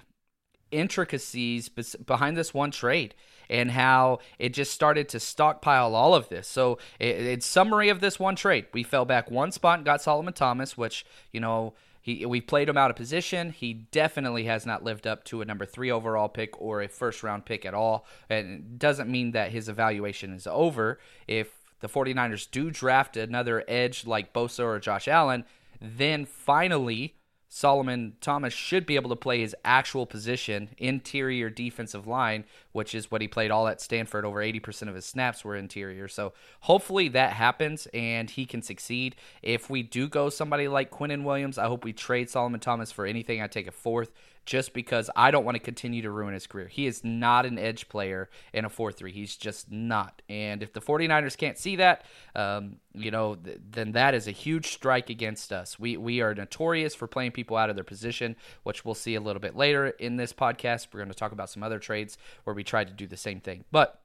intricacies 0.72 1.70
behind 1.70 2.38
this 2.38 2.54
one 2.54 2.72
trade 2.72 3.16
and 3.50 3.72
how 3.72 4.20
it 4.38 4.54
just 4.54 4.74
started 4.74 5.10
to 5.10 5.20
stockpile 5.20 5.96
all 5.96 6.14
of 6.14 6.30
this. 6.30 6.48
So, 6.48 6.78
in 7.00 7.42
summary 7.42 7.90
of 7.90 8.00
this 8.00 8.20
one 8.20 8.36
trade, 8.36 8.68
we 8.74 8.84
fell 8.84 9.06
back 9.06 9.32
one 9.32 9.52
spot 9.52 9.80
and 9.80 9.86
got 9.86 10.02
Solomon 10.02 10.34
Thomas, 10.34 10.78
which, 10.78 11.06
you 11.32 11.40
know, 11.40 11.74
He, 12.02 12.26
we 12.26 12.42
played 12.42 12.70
him 12.70 12.78
out 12.78 12.90
of 12.90 12.96
position. 12.96 13.52
He 13.52 13.74
definitely 13.92 14.46
has 14.46 14.66
not 14.66 14.84
lived 14.84 15.06
up 15.06 15.26
to 15.26 15.42
a 15.42 15.46
number 15.46 15.66
three 15.66 15.92
overall 15.92 16.30
pick 16.30 16.60
or 16.60 16.82
a 16.82 16.88
first 16.88 17.24
round 17.24 17.44
pick 17.46 17.66
at 17.66 17.74
all. 17.74 18.06
And 18.30 18.48
it 18.50 18.80
doesn't 18.80 19.12
mean 19.12 19.32
that 19.32 19.52
his 19.52 19.68
evaluation 19.68 20.34
is 20.34 20.48
over. 20.48 21.00
If 21.28 21.50
the 21.82 21.90
49ers 21.90 22.50
do 22.50 22.72
draft 22.72 23.18
another 23.18 23.64
edge 23.68 24.08
like 24.08 24.34
Bosa 24.34 24.64
or 24.64 24.80
Josh 24.80 25.08
Allen, 25.08 25.44
then 25.82 26.26
finally 26.26 27.16
Solomon 27.52 28.14
Thomas 28.22 28.54
should 28.54 28.86
be 28.86 28.96
able 28.96 29.10
to 29.10 29.16
play 29.16 29.40
his 29.40 29.56
actual 29.66 30.06
position, 30.06 30.70
interior 30.78 31.50
defensive 31.50 32.06
line, 32.06 32.46
which 32.74 32.94
is 32.94 33.10
what 33.10 33.22
he 33.22 33.28
played 33.28 33.50
all 33.50 33.68
at 33.68 33.82
Stanford. 33.82 34.24
Over 34.24 34.40
80% 34.40 34.88
of 34.88 34.94
his 34.94 35.06
snaps 35.06 35.44
were 35.44 35.56
interior. 35.56 36.08
So 36.08 36.34
hopefully 36.62 37.08
that 37.10 37.34
happens 37.34 37.88
and 37.92 38.30
he 38.30 38.46
can 38.46 38.62
succeed. 38.62 39.16
If 39.42 39.68
we 39.68 39.82
do 39.82 40.08
go 40.08 40.30
somebody 40.30 40.68
like 40.68 40.92
Quinnen 40.92 41.24
Williams, 41.24 41.58
I 41.58 41.66
hope 41.66 41.84
we 41.84 41.92
trade 41.92 42.30
Solomon 42.30 42.60
Thomas 42.60 42.92
for 42.92 43.08
anything. 43.08 43.42
I 43.42 43.48
take 43.48 43.68
a 43.68 43.72
fourth 43.72 44.12
just 44.50 44.74
because 44.74 45.12
I 45.16 45.30
don't 45.30 45.46
want 45.46 45.58
to 45.58 45.60
continue 45.60 46.02
to 46.02 46.10
ruin 46.10 46.34
his 46.34 46.48
career. 46.48 46.68
He 46.68 46.88
is 46.88 47.04
not 47.04 47.46
an 47.46 47.60
edge 47.60 47.88
player 47.88 48.32
in 48.52 48.66
a 48.66 48.70
4 48.70 48.92
3. 48.92 49.12
He's 49.12 49.36
just 49.36 49.72
not. 49.72 50.24
And 50.28 50.64
if 50.64 50.74
the 50.74 50.82
49ers 50.82 51.38
can't 51.38 51.56
see 51.56 51.76
that, 51.76 52.04
um, 52.34 52.78
you 52.96 53.12
know, 53.12 53.36
th- 53.36 53.60
then 53.70 53.92
that 53.92 54.16
is 54.16 54.28
a 54.28 54.32
huge 54.32 54.70
strike 54.70 55.12
against 55.12 55.54
us. 55.54 55.78
We, 55.78 55.98
we 55.98 56.22
are 56.22 56.34
notorious 56.34 56.96
for 56.96 57.06
playing 57.06 57.34
people 57.34 57.58
out 57.58 57.70
of 57.70 57.76
their 57.76 57.84
position, 57.84 58.36
which 58.64 58.84
we'll 58.84 58.96
see 58.96 59.14
a 59.14 59.22
little 59.22 59.40
bit 59.40 59.56
later 59.56 59.90
in 59.90 60.18
this 60.18 60.34
podcast. 60.34 60.88
We're 60.92 61.02
going 61.02 61.12
to 61.12 61.16
talk 61.16 61.32
about 61.32 61.52
some 61.52 61.62
other 61.62 61.78
trades 61.78 62.18
where 62.44 62.56
we 62.56 62.64
tried 62.64 62.88
to 62.88 62.94
do 62.94 63.06
the 63.06 63.18
same 63.18 63.42
thing. 63.42 63.66
But 63.72 64.02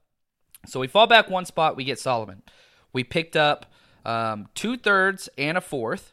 so 0.66 0.78
we 0.78 0.88
fall 0.88 1.06
back 1.06 1.30
one 1.30 1.46
spot, 1.46 1.74
we 1.74 1.84
get 1.84 1.98
Solomon. 1.98 2.42
We 2.92 3.02
picked 3.02 3.34
up 3.34 3.72
um, 4.04 4.48
two 4.54 4.76
thirds 4.76 5.30
and 5.38 5.56
a 5.56 5.62
fourth. 5.62 6.12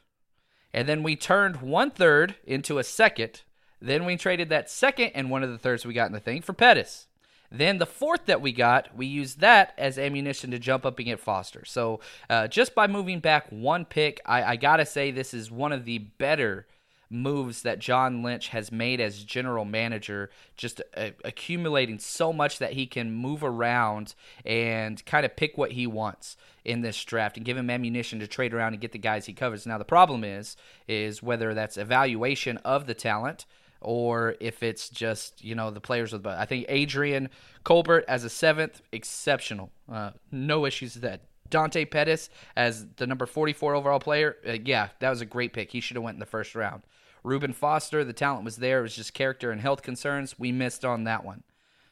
And 0.73 0.87
then 0.87 1.03
we 1.03 1.17
turned 1.17 1.57
one 1.57 1.91
third 1.91 2.35
into 2.45 2.77
a 2.77 2.85
second 2.85 3.41
then 3.81 4.05
we 4.05 4.15
traded 4.15 4.49
that 4.49 4.69
second 4.69 5.11
and 5.15 5.29
one 5.29 5.43
of 5.43 5.49
the 5.49 5.57
thirds 5.57 5.85
we 5.85 5.93
got 5.93 6.07
in 6.07 6.13
the 6.13 6.19
thing 6.19 6.41
for 6.41 6.53
Pettis. 6.53 7.07
Then 7.51 7.79
the 7.79 7.85
fourth 7.85 8.25
that 8.27 8.41
we 8.41 8.53
got, 8.53 8.95
we 8.95 9.05
used 9.05 9.41
that 9.41 9.73
as 9.77 9.99
ammunition 9.99 10.51
to 10.51 10.59
jump 10.59 10.85
up 10.85 10.97
and 10.99 11.05
get 11.05 11.19
Foster. 11.19 11.65
So 11.65 11.99
uh, 12.29 12.47
just 12.47 12.73
by 12.73 12.87
moving 12.87 13.19
back 13.19 13.47
one 13.49 13.83
pick, 13.83 14.21
I, 14.25 14.43
I 14.43 14.55
got 14.55 14.77
to 14.77 14.85
say 14.85 15.11
this 15.11 15.33
is 15.33 15.51
one 15.51 15.73
of 15.73 15.83
the 15.83 15.97
better 15.97 16.65
moves 17.09 17.63
that 17.63 17.79
John 17.79 18.23
Lynch 18.23 18.47
has 18.49 18.71
made 18.71 19.01
as 19.01 19.23
general 19.23 19.65
manager, 19.65 20.29
just 20.55 20.81
uh, 20.95 21.09
accumulating 21.25 21.99
so 21.99 22.31
much 22.31 22.57
that 22.59 22.71
he 22.71 22.87
can 22.87 23.11
move 23.11 23.43
around 23.43 24.15
and 24.45 25.05
kind 25.05 25.25
of 25.25 25.35
pick 25.35 25.57
what 25.57 25.73
he 25.73 25.85
wants 25.85 26.37
in 26.63 26.81
this 26.81 27.03
draft 27.03 27.35
and 27.35 27.45
give 27.45 27.57
him 27.57 27.69
ammunition 27.69 28.19
to 28.19 28.27
trade 28.27 28.53
around 28.53 28.73
and 28.73 28.81
get 28.81 28.93
the 28.93 28.97
guys 28.97 29.25
he 29.25 29.33
covers. 29.33 29.65
Now 29.65 29.77
the 29.77 29.83
problem 29.83 30.23
is 30.23 30.55
is 30.87 31.21
whether 31.21 31.53
that's 31.53 31.75
evaluation 31.75 32.57
of 32.59 32.87
the 32.87 32.93
talent 32.93 33.45
or 33.81 34.35
if 34.39 34.63
it's 34.63 34.89
just 34.89 35.43
you 35.43 35.55
know 35.55 35.71
the 35.71 35.81
players 35.81 36.13
with. 36.13 36.23
But 36.23 36.37
I 36.37 36.45
think 36.45 36.65
Adrian 36.69 37.29
Colbert 37.63 38.05
as 38.07 38.23
a 38.23 38.29
seventh, 38.29 38.81
exceptional, 38.91 39.71
uh, 39.91 40.11
no 40.31 40.65
issues 40.65 40.95
with 40.95 41.03
that. 41.03 41.21
Dante 41.49 41.83
Pettis 41.83 42.29
as 42.55 42.87
the 42.95 43.05
number 43.05 43.25
44 43.25 43.75
overall 43.75 43.99
player, 43.99 44.37
uh, 44.47 44.53
yeah, 44.63 44.87
that 44.99 45.09
was 45.09 45.19
a 45.19 45.25
great 45.25 45.51
pick. 45.51 45.71
He 45.71 45.81
should 45.81 45.97
have 45.97 46.03
went 46.03 46.15
in 46.15 46.19
the 46.21 46.25
first 46.25 46.55
round. 46.55 46.83
Reuben 47.23 47.53
Foster, 47.53 48.03
the 48.03 48.13
talent 48.13 48.45
was 48.45 48.55
there. 48.55 48.79
It 48.79 48.83
was 48.83 48.95
just 48.95 49.13
character 49.13 49.51
and 49.51 49.61
health 49.61 49.81
concerns. 49.81 50.39
We 50.39 50.51
missed 50.51 50.85
on 50.85 51.03
that 51.03 51.25
one. 51.25 51.43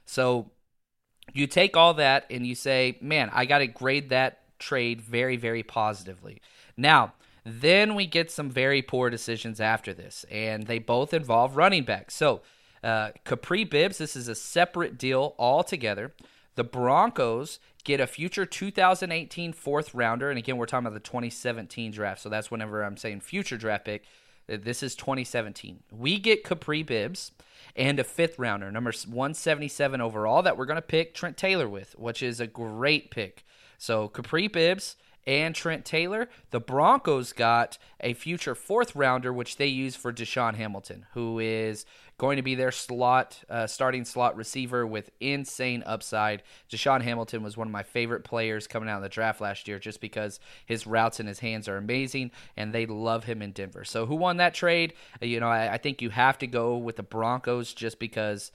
So 0.06 0.52
you 1.34 1.46
take 1.46 1.78
all 1.78 1.94
that 1.96 2.26
and 2.30 2.48
you 2.48 2.56
say, 2.56 2.98
man, 3.02 3.30
I 3.34 3.46
got 3.46 3.60
to 3.60 3.68
grade 3.68 4.10
that 4.10 4.40
trade 4.60 5.02
very, 5.02 5.38
very 5.38 5.62
positively. 5.62 6.42
Now, 6.76 7.14
then 7.46 7.96
we 7.96 8.06
get 8.06 8.32
some 8.32 8.50
very 8.50 8.82
poor 8.82 9.10
decisions 9.10 9.60
after 9.60 9.94
this, 9.94 10.26
and 10.30 10.68
they 10.68 10.80
both 10.80 11.14
involve 11.14 11.56
running 11.56 11.84
backs. 11.84 12.16
So, 12.16 12.42
uh, 12.84 13.12
Kapri 13.26 13.70
Bibbs, 13.70 13.98
this 13.98 14.16
is 14.16 14.28
a 14.28 14.36
separate 14.36 14.98
deal 14.98 15.36
altogether. 15.38 16.14
The 16.56 16.64
Broncos 16.64 17.60
get 17.84 18.00
a 18.00 18.08
future 18.08 18.46
2018 18.46 19.54
fourth 19.54 19.94
rounder, 19.94 20.30
and 20.30 20.38
again, 20.38 20.58
we're 20.58 20.66
talking 20.66 20.88
about 20.88 20.94
the 20.94 21.08
2017 21.08 21.92
draft, 21.92 22.22
so 22.22 22.30
that's 22.30 22.52
whenever 22.52 22.84
I'm 22.84 22.98
saying 22.98 23.22
future 23.22 23.58
draft 23.58 23.86
pick. 23.86 24.04
Uh, 24.52 24.58
this 24.62 24.84
is 24.84 24.96
2017. 24.96 25.84
We 25.92 26.20
get 26.20 26.44
Kapri 26.44 26.86
Bibbs 26.86 27.32
and 27.76 28.00
a 28.00 28.04
fifth 28.04 28.40
rounder, 28.40 28.72
number 28.72 28.92
177 28.92 30.02
overall, 30.02 30.42
that 30.42 30.58
we're 30.58 30.66
going 30.66 30.76
to 30.76 30.82
pick 30.82 31.14
Trent 31.14 31.38
Taylor 31.38 31.70
with, 31.70 31.98
which 31.98 32.22
is 32.24 32.40
a 32.40 32.48
great 32.48 33.12
pick. 33.12 33.46
So 33.78 34.10
Kapri 34.10 34.52
Bibbs 34.52 34.96
and 35.30 35.54
Trent 35.54 35.86
Taylor. 35.86 36.28
The 36.50 36.60
Broncos 36.60 37.34
got 37.34 37.78
a 38.00 38.14
future 38.14 38.56
fourth 38.56 38.96
rounder, 38.96 39.32
which 39.32 39.58
they 39.58 39.68
use 39.68 39.96
for 39.96 40.12
DaeSean 40.12 40.56
Hamilton, 40.56 41.06
who 41.14 41.38
is 41.38 41.86
going 42.18 42.38
to 42.38 42.42
be 42.42 42.56
their 42.56 42.72
slot 42.72 43.40
uh, 43.48 43.68
starting 43.68 44.06
slot 44.06 44.36
receiver 44.36 44.88
with 44.88 45.12
insane 45.20 45.84
upside. 45.86 46.42
DaeSean 46.72 47.04
Hamilton 47.04 47.44
was 47.44 47.56
one 47.56 47.68
of 47.68 47.72
my 47.72 47.84
favorite 47.84 48.24
players 48.24 48.66
coming 48.66 48.90
out 48.90 48.98
of 48.98 49.04
the 49.04 49.10
draft 49.10 49.40
last 49.40 49.68
year, 49.68 49.78
just 49.78 50.02
because 50.02 50.40
his 50.66 50.88
routes 50.88 51.20
and 51.20 51.30
his 51.30 51.40
hands 51.40 51.68
are 51.68 51.78
amazing, 51.78 52.32
and 52.58 52.74
they 52.74 52.88
love 52.88 53.26
him 53.26 53.44
in 53.44 53.52
Denver. 53.52 53.84
So, 53.84 54.08
who 54.08 54.16
won 54.16 54.38
that 54.38 54.56
trade? 54.56 54.94
You 55.22 55.40
know, 55.40 55.48
I, 55.48 55.74
I 55.74 55.78
think 55.78 56.02
you 56.02 56.10
have 56.10 56.40
to 56.40 56.48
go 56.48 56.76
with 56.76 56.96
the 56.96 57.04
Broncos, 57.04 57.76
just 57.76 58.00
because 58.00 58.52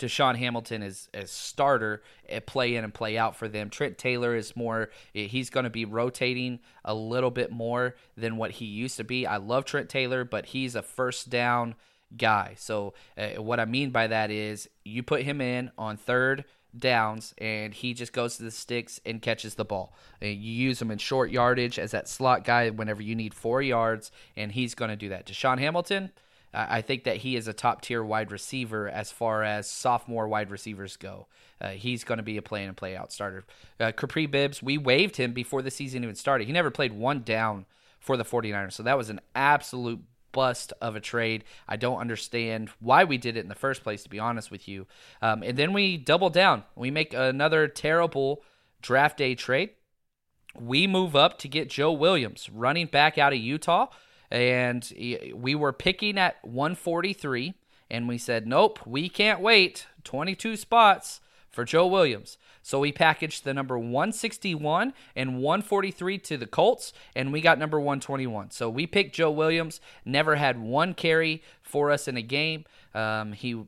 DaeSean 0.00 0.36
Hamilton 0.36 0.82
is 0.82 1.08
a 1.14 1.26
starter 1.26 2.02
at 2.28 2.46
play 2.46 2.74
in 2.76 2.84
and 2.84 2.92
play 2.92 3.16
out 3.16 3.36
for 3.36 3.48
them. 3.48 3.70
Trent 3.70 3.98
Taylor 3.98 4.34
is 4.34 4.56
more, 4.56 4.90
eh, 5.14 5.26
he's 5.26 5.50
going 5.50 5.64
to 5.64 5.70
be 5.70 5.84
rotating 5.84 6.60
a 6.84 6.94
little 6.94 7.30
bit 7.30 7.50
more 7.50 7.94
than 8.16 8.36
what 8.36 8.52
he 8.52 8.64
used 8.64 8.96
to 8.96 9.04
be. 9.04 9.26
I 9.26 9.36
love 9.36 9.64
Trent 9.64 9.88
Taylor, 9.88 10.24
but 10.24 10.46
he's 10.46 10.74
a 10.74 10.82
first 10.82 11.30
down 11.30 11.74
guy. 12.16 12.54
So, 12.56 12.94
uh, 13.16 13.42
what 13.42 13.60
I 13.60 13.64
mean 13.64 13.90
by 13.90 14.06
that 14.08 14.30
is 14.30 14.68
you 14.84 15.02
put 15.02 15.22
him 15.22 15.40
in 15.40 15.70
on 15.78 15.96
third 15.96 16.44
downs 16.76 17.34
and 17.38 17.74
he 17.74 17.94
just 17.94 18.12
goes 18.12 18.36
to 18.36 18.42
the 18.42 18.50
sticks 18.50 19.00
and 19.04 19.20
catches 19.20 19.54
the 19.54 19.64
ball. 19.64 19.92
And 20.20 20.30
you 20.30 20.52
use 20.52 20.80
him 20.80 20.90
in 20.90 20.98
short 20.98 21.30
yardage 21.30 21.78
as 21.78 21.90
that 21.92 22.08
slot 22.08 22.44
guy 22.44 22.70
whenever 22.70 23.02
you 23.02 23.14
need 23.14 23.34
four 23.34 23.62
yards, 23.62 24.10
and 24.36 24.52
he's 24.52 24.74
going 24.74 24.90
to 24.90 24.96
do 24.96 25.08
that. 25.10 25.26
DaeSean 25.26 25.58
Hamilton, 25.58 26.10
I 26.52 26.82
think 26.82 27.04
that 27.04 27.18
he 27.18 27.36
is 27.36 27.46
a 27.46 27.52
top 27.52 27.80
tier 27.80 28.02
wide 28.02 28.32
receiver 28.32 28.88
as 28.88 29.12
far 29.12 29.44
as 29.44 29.70
sophomore 29.70 30.26
wide 30.26 30.50
receivers 30.50 30.96
go. 30.96 31.28
Uh, 31.60 31.68
he's 31.70 32.02
going 32.02 32.18
to 32.18 32.24
be 32.24 32.36
a 32.36 32.42
play 32.42 32.62
in 32.62 32.68
and 32.68 32.76
play 32.76 32.96
out 32.96 33.12
starter. 33.12 33.44
Uh, 33.78 33.92
Kapri 33.92 34.28
Bibbs, 34.28 34.62
we 34.62 34.76
waived 34.76 35.16
him 35.16 35.32
before 35.32 35.62
the 35.62 35.70
season 35.70 36.02
even 36.02 36.16
started. 36.16 36.46
He 36.46 36.52
never 36.52 36.70
played 36.70 36.92
one 36.92 37.22
down 37.22 37.66
for 38.00 38.16
the 38.16 38.24
49ers. 38.24 38.72
So 38.72 38.82
that 38.82 38.98
was 38.98 39.10
an 39.10 39.20
absolute 39.34 40.00
bust 40.32 40.72
of 40.80 40.96
a 40.96 41.00
trade. 41.00 41.44
I 41.68 41.76
don't 41.76 41.98
understand 41.98 42.70
why 42.80 43.04
we 43.04 43.18
did 43.18 43.36
it 43.36 43.40
in 43.40 43.48
the 43.48 43.54
first 43.54 43.82
place, 43.82 44.02
to 44.02 44.08
be 44.08 44.18
honest 44.18 44.50
with 44.50 44.66
you. 44.66 44.86
Um, 45.22 45.42
and 45.42 45.56
then 45.56 45.72
we 45.72 45.96
double 45.98 46.30
down. 46.30 46.64
We 46.74 46.90
make 46.90 47.14
another 47.14 47.68
terrible 47.68 48.42
draft 48.82 49.18
day 49.18 49.34
trade. 49.34 49.70
We 50.58 50.88
move 50.88 51.14
up 51.14 51.38
to 51.40 51.48
get 51.48 51.70
Joe 51.70 51.92
Williams, 51.92 52.48
running 52.52 52.86
back 52.86 53.18
out 53.18 53.32
of 53.32 53.38
Utah 53.38 53.86
and 54.30 54.92
we 55.34 55.54
were 55.54 55.72
picking 55.72 56.18
at 56.18 56.36
143 56.42 57.54
and 57.90 58.08
we 58.08 58.18
said 58.18 58.46
nope 58.46 58.78
we 58.86 59.08
can't 59.08 59.40
wait 59.40 59.86
22 60.04 60.56
spots 60.56 61.20
for 61.48 61.64
joe 61.64 61.86
williams 61.86 62.38
so 62.62 62.78
we 62.78 62.92
packaged 62.92 63.44
the 63.44 63.54
number 63.54 63.78
161 63.78 64.92
and 65.16 65.38
143 65.38 66.18
to 66.18 66.36
the 66.36 66.46
colts 66.46 66.92
and 67.16 67.32
we 67.32 67.40
got 67.40 67.58
number 67.58 67.78
121 67.78 68.50
so 68.50 68.70
we 68.70 68.86
picked 68.86 69.14
joe 69.14 69.30
williams 69.30 69.80
never 70.04 70.36
had 70.36 70.60
one 70.60 70.94
carry 70.94 71.42
for 71.62 71.90
us 71.90 72.06
in 72.06 72.16
a 72.16 72.22
game 72.22 72.64
um, 72.94 73.32
he 73.32 73.64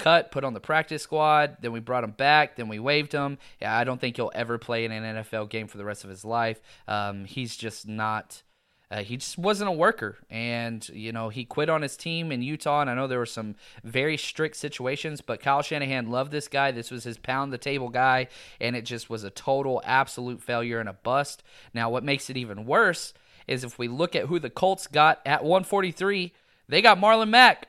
cut, 0.00 0.30
put 0.30 0.44
on 0.44 0.54
the 0.54 0.60
practice 0.60 1.02
squad. 1.02 1.58
Then 1.60 1.72
we 1.72 1.80
brought 1.80 2.04
him 2.04 2.12
back. 2.12 2.56
Then 2.56 2.68
we 2.68 2.78
waived 2.78 3.12
him. 3.12 3.38
Yeah, 3.60 3.76
I 3.76 3.84
don't 3.84 4.00
think 4.00 4.16
he'll 4.16 4.32
ever 4.34 4.58
play 4.58 4.84
in 4.84 4.92
an 4.92 5.16
NFL 5.16 5.50
game 5.50 5.68
for 5.68 5.78
the 5.78 5.84
rest 5.84 6.04
of 6.04 6.10
his 6.10 6.24
life. 6.24 6.60
Um, 6.88 7.24
he's 7.24 7.56
just 7.56 7.86
not 7.86 8.42
uh, 8.90 9.02
he 9.02 9.16
just 9.16 9.38
wasn't 9.38 9.68
a 9.68 9.72
worker, 9.72 10.18
and 10.28 10.88
you 10.88 11.12
know 11.12 11.28
he 11.28 11.44
quit 11.44 11.68
on 11.68 11.82
his 11.82 11.96
team 11.96 12.32
in 12.32 12.42
Utah. 12.42 12.80
And 12.80 12.90
I 12.90 12.94
know 12.94 13.06
there 13.06 13.20
were 13.20 13.26
some 13.26 13.54
very 13.84 14.16
strict 14.16 14.56
situations, 14.56 15.20
but 15.20 15.40
Kyle 15.40 15.62
Shanahan 15.62 16.10
loved 16.10 16.32
this 16.32 16.48
guy. 16.48 16.72
This 16.72 16.90
was 16.90 17.04
his 17.04 17.16
pound 17.16 17.52
the 17.52 17.58
table 17.58 17.88
guy, 17.88 18.26
and 18.60 18.74
it 18.74 18.84
just 18.84 19.08
was 19.08 19.22
a 19.22 19.30
total 19.30 19.80
absolute 19.84 20.42
failure 20.42 20.80
and 20.80 20.88
a 20.88 20.94
bust. 20.94 21.44
Now, 21.72 21.88
what 21.88 22.02
makes 22.02 22.28
it 22.30 22.36
even 22.36 22.66
worse 22.66 23.14
is 23.46 23.62
if 23.62 23.78
we 23.78 23.86
look 23.86 24.16
at 24.16 24.26
who 24.26 24.40
the 24.40 24.50
Colts 24.50 24.86
got 24.88 25.20
at 25.24 25.44
143 25.44 26.32
they 26.70 26.82
got 26.82 27.00
Marlon 27.00 27.30
Mack. 27.30 27.68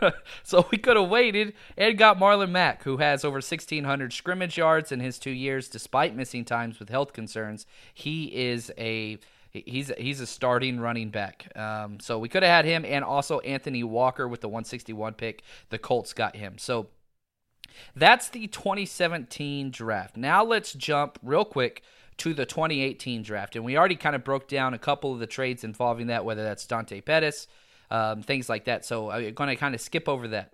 so 0.44 0.64
we 0.70 0.78
could 0.78 0.96
have 0.96 1.08
waited 1.08 1.54
and 1.76 1.98
got 1.98 2.20
Marlon 2.20 2.50
Mack, 2.50 2.84
who 2.84 2.98
has 2.98 3.24
over 3.24 3.38
1,600 3.38 4.12
scrimmage 4.12 4.56
yards 4.56 4.92
in 4.92 5.00
his 5.00 5.18
two 5.18 5.32
years, 5.32 5.68
despite 5.68 6.14
missing 6.14 6.44
times 6.44 6.78
with 6.78 6.88
health 6.88 7.12
concerns. 7.12 7.66
He 7.92 8.26
is 8.26 8.70
a 8.78 9.18
He's 9.66 9.92
he's 9.98 10.20
a 10.20 10.26
starting 10.26 10.80
running 10.80 11.10
back. 11.10 11.50
Um, 11.56 12.00
so 12.00 12.18
we 12.18 12.28
could 12.28 12.42
have 12.42 12.50
had 12.50 12.64
him, 12.64 12.84
and 12.84 13.04
also 13.04 13.40
Anthony 13.40 13.82
Walker 13.82 14.28
with 14.28 14.40
the 14.40 14.48
161 14.48 15.14
pick. 15.14 15.42
The 15.70 15.78
Colts 15.78 16.12
got 16.12 16.36
him. 16.36 16.58
So 16.58 16.88
that's 17.94 18.28
the 18.28 18.46
2017 18.46 19.70
draft. 19.70 20.16
Now 20.16 20.44
let's 20.44 20.72
jump 20.72 21.18
real 21.22 21.44
quick 21.44 21.82
to 22.18 22.34
the 22.34 22.44
2018 22.44 23.22
draft. 23.22 23.56
And 23.56 23.64
we 23.64 23.76
already 23.76 23.96
kind 23.96 24.16
of 24.16 24.24
broke 24.24 24.48
down 24.48 24.74
a 24.74 24.78
couple 24.78 25.12
of 25.12 25.20
the 25.20 25.26
trades 25.26 25.64
involving 25.64 26.08
that, 26.08 26.24
whether 26.24 26.42
that's 26.42 26.66
Dante 26.66 27.00
Pettis, 27.00 27.46
um, 27.90 28.22
things 28.22 28.48
like 28.48 28.64
that. 28.64 28.84
So 28.84 29.10
I'm 29.10 29.32
going 29.34 29.50
to 29.50 29.56
kind 29.56 29.74
of 29.74 29.80
skip 29.80 30.08
over 30.08 30.28
that. 30.28 30.52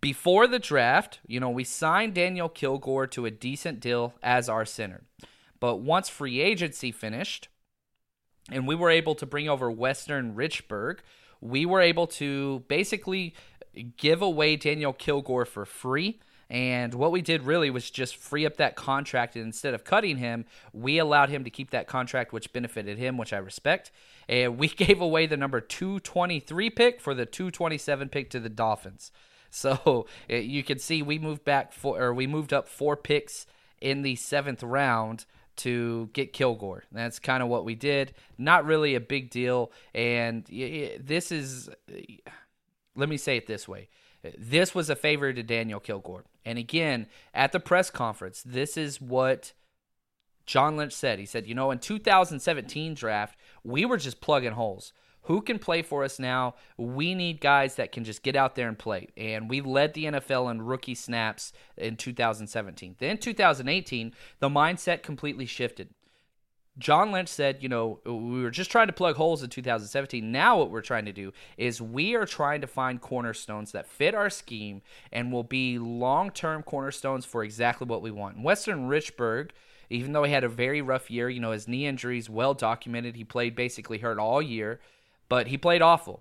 Before 0.00 0.46
the 0.46 0.58
draft, 0.58 1.20
you 1.26 1.40
know, 1.40 1.50
we 1.50 1.62
signed 1.62 2.14
Daniel 2.14 2.48
Kilgore 2.48 3.06
to 3.08 3.26
a 3.26 3.30
decent 3.30 3.80
deal 3.80 4.14
as 4.22 4.48
our 4.48 4.64
center. 4.64 5.02
But 5.60 5.76
once 5.76 6.08
free 6.08 6.40
agency 6.40 6.90
finished, 6.90 7.48
and 8.50 8.66
we 8.66 8.74
were 8.74 8.90
able 8.90 9.14
to 9.16 9.26
bring 9.26 9.48
over 9.48 9.70
Weston 9.70 10.34
Richburg, 10.34 10.98
we 11.40 11.66
were 11.66 11.80
able 11.80 12.06
to 12.06 12.64
basically 12.68 13.34
give 13.96 14.22
away 14.22 14.56
Daniel 14.56 14.92
Kilgore 14.92 15.44
for 15.44 15.64
free 15.64 16.20
and 16.50 16.92
what 16.94 17.12
we 17.12 17.22
did 17.22 17.44
really 17.44 17.70
was 17.70 17.88
just 17.88 18.16
free 18.16 18.44
up 18.44 18.56
that 18.56 18.74
contract. 18.74 19.36
And 19.36 19.46
instead 19.46 19.72
of 19.72 19.84
cutting 19.84 20.16
him, 20.16 20.46
we 20.72 20.98
allowed 20.98 21.30
him 21.30 21.44
to 21.44 21.50
keep 21.50 21.70
that 21.70 21.86
contract, 21.86 22.32
which 22.32 22.52
benefited 22.52 22.98
him, 22.98 23.16
which 23.16 23.32
I 23.32 23.38
respect. 23.38 23.92
And 24.28 24.58
we 24.58 24.68
gave 24.68 25.00
away 25.00 25.26
the 25.26 25.36
number 25.36 25.60
223 25.60 26.70
pick 26.70 27.00
for 27.00 27.14
the 27.14 27.24
227 27.24 28.08
pick 28.08 28.30
to 28.30 28.40
the 28.40 28.48
Dolphins. 28.48 29.12
So 29.52 30.06
you 30.28 30.62
can 30.62 30.78
see 30.78 31.02
we 31.02 31.18
moved 31.18 31.44
back 31.44 31.72
for, 31.72 32.00
or 32.00 32.14
we 32.14 32.26
moved 32.26 32.52
up 32.52 32.68
four 32.68 32.96
picks 32.96 33.46
in 33.80 34.02
the 34.02 34.16
seventh 34.16 34.62
round 34.62 35.26
to 35.62 36.10
get 36.12 36.32
Kilgore. 36.32 36.84
That's 36.92 37.18
kind 37.18 37.42
of 37.42 37.48
what 37.48 37.64
we 37.64 37.74
did. 37.74 38.14
Not 38.38 38.64
really 38.64 38.94
a 38.94 39.00
big 39.00 39.30
deal. 39.30 39.72
And 39.94 40.44
this 40.44 41.32
is, 41.32 41.68
let 42.96 43.08
me 43.08 43.16
say 43.16 43.36
it 43.36 43.46
this 43.46 43.68
way 43.68 43.88
this 44.36 44.74
was 44.74 44.90
a 44.90 44.96
favor 44.96 45.32
to 45.32 45.42
Daniel 45.42 45.80
Kilgore. 45.80 46.24
And 46.44 46.58
again, 46.58 47.06
at 47.34 47.52
the 47.52 47.60
press 47.60 47.90
conference, 47.90 48.42
this 48.44 48.76
is 48.76 49.00
what 49.00 49.52
John 50.46 50.76
Lynch 50.76 50.92
said. 50.92 51.18
He 51.18 51.26
said, 51.26 51.46
you 51.46 51.54
know, 51.54 51.70
in 51.70 51.78
2017 51.78 52.94
draft, 52.94 53.38
we 53.64 53.84
were 53.84 53.96
just 53.96 54.20
plugging 54.20 54.52
holes. 54.52 54.92
Who 55.22 55.42
can 55.42 55.58
play 55.58 55.82
for 55.82 56.02
us 56.02 56.18
now? 56.18 56.54
We 56.76 57.14
need 57.14 57.40
guys 57.40 57.76
that 57.76 57.92
can 57.92 58.04
just 58.04 58.22
get 58.22 58.36
out 58.36 58.54
there 58.54 58.68
and 58.68 58.78
play. 58.78 59.08
And 59.16 59.50
we 59.50 59.60
led 59.60 59.94
the 59.94 60.06
NFL 60.06 60.50
in 60.50 60.62
rookie 60.62 60.94
snaps 60.94 61.52
in 61.76 61.96
2017. 61.96 62.96
Then 62.98 63.18
2018, 63.18 64.14
the 64.38 64.48
mindset 64.48 65.02
completely 65.02 65.46
shifted. 65.46 65.90
John 66.78 67.12
Lynch 67.12 67.28
said, 67.28 67.62
you 67.62 67.68
know, 67.68 68.00
we 68.06 68.42
were 68.42 68.50
just 68.50 68.70
trying 68.70 68.86
to 68.86 68.92
plug 68.92 69.16
holes 69.16 69.42
in 69.42 69.50
2017. 69.50 70.32
Now, 70.32 70.58
what 70.58 70.70
we're 70.70 70.80
trying 70.80 71.04
to 71.04 71.12
do 71.12 71.32
is 71.58 71.82
we 71.82 72.14
are 72.14 72.24
trying 72.24 72.62
to 72.62 72.66
find 72.66 73.00
cornerstones 73.00 73.72
that 73.72 73.86
fit 73.86 74.14
our 74.14 74.30
scheme 74.30 74.80
and 75.12 75.30
will 75.30 75.44
be 75.44 75.78
long 75.78 76.30
term 76.30 76.62
cornerstones 76.62 77.26
for 77.26 77.44
exactly 77.44 77.86
what 77.86 78.02
we 78.02 78.10
want. 78.10 78.42
Weston 78.42 78.88
Richburg, 78.88 79.50
even 79.90 80.12
though 80.12 80.22
he 80.22 80.32
had 80.32 80.44
a 80.44 80.48
very 80.48 80.80
rough 80.80 81.10
year, 81.10 81.28
you 81.28 81.40
know, 81.40 81.50
his 81.50 81.68
knee 81.68 81.86
injuries 81.86 82.30
well 82.30 82.54
documented. 82.54 83.16
He 83.16 83.24
played 83.24 83.54
basically 83.54 83.98
hurt 83.98 84.18
all 84.18 84.40
year, 84.40 84.80
but 85.30 85.46
he 85.46 85.56
played 85.56 85.80
awful. 85.80 86.20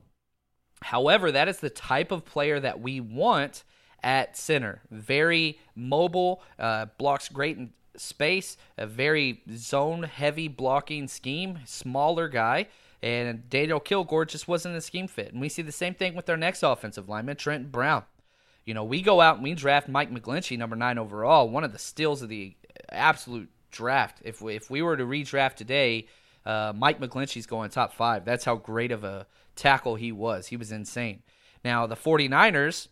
However, 0.81 1.33
that 1.33 1.49
is 1.49 1.57
the 1.57 1.69
type 1.69 2.13
of 2.13 2.23
player 2.23 2.61
that 2.61 2.79
we 2.79 3.01
want 3.01 3.65
at 4.01 4.37
center. 4.37 4.81
Very 4.89 5.59
mobile, 5.75 6.41
uh, 6.57 6.85
blocks 6.97 7.27
great 7.27 7.57
in 7.57 7.71
space, 7.97 8.55
a 8.77 8.87
very 8.87 9.41
zone 9.53 10.03
heavy 10.03 10.47
blocking 10.47 11.09
scheme, 11.09 11.59
smaller 11.65 12.29
guy. 12.29 12.67
And 13.01 13.49
Daniel 13.49 13.79
Kilgore 13.79 14.25
just 14.25 14.47
wasn't 14.47 14.77
a 14.77 14.81
scheme 14.81 15.07
fit. 15.07 15.33
And 15.33 15.41
we 15.41 15.49
see 15.49 15.61
the 15.61 15.71
same 15.71 15.95
thing 15.95 16.15
with 16.15 16.29
our 16.29 16.37
next 16.37 16.63
offensive 16.63 17.09
lineman, 17.09 17.35
Trent 17.35 17.71
Brown. 17.71 18.03
You 18.65 18.73
know, 18.73 18.83
we 18.83 19.01
go 19.01 19.19
out 19.19 19.35
and 19.35 19.43
we 19.43 19.53
draft 19.53 19.89
Mike 19.89 20.13
McGlinchey, 20.13 20.57
number 20.57 20.75
nine 20.75 20.97
overall, 20.97 21.49
one 21.49 21.63
of 21.63 21.73
the 21.73 21.79
steals 21.79 22.21
of 22.21 22.29
the 22.29 22.55
absolute 22.89 23.49
draft. 23.71 24.19
If 24.23 24.41
we, 24.41 24.55
if 24.55 24.69
we 24.69 24.81
were 24.81 24.97
to 24.97 25.05
redraft 25.05 25.55
today, 25.55 26.07
uh, 26.49 26.73
Mike 26.75 26.99
McGlinchey's 26.99 27.45
going 27.45 27.69
top 27.69 27.93
five. 27.93 28.25
That's 28.25 28.45
how 28.45 28.55
great 28.55 28.91
of 28.91 29.03
a 29.03 29.27
tackle 29.55 29.95
he 29.95 30.11
was. 30.11 30.47
He 30.47 30.57
was 30.57 30.71
insane. 30.71 31.21
Now, 31.63 31.85
the 31.85 31.95
49ers, 31.95 32.87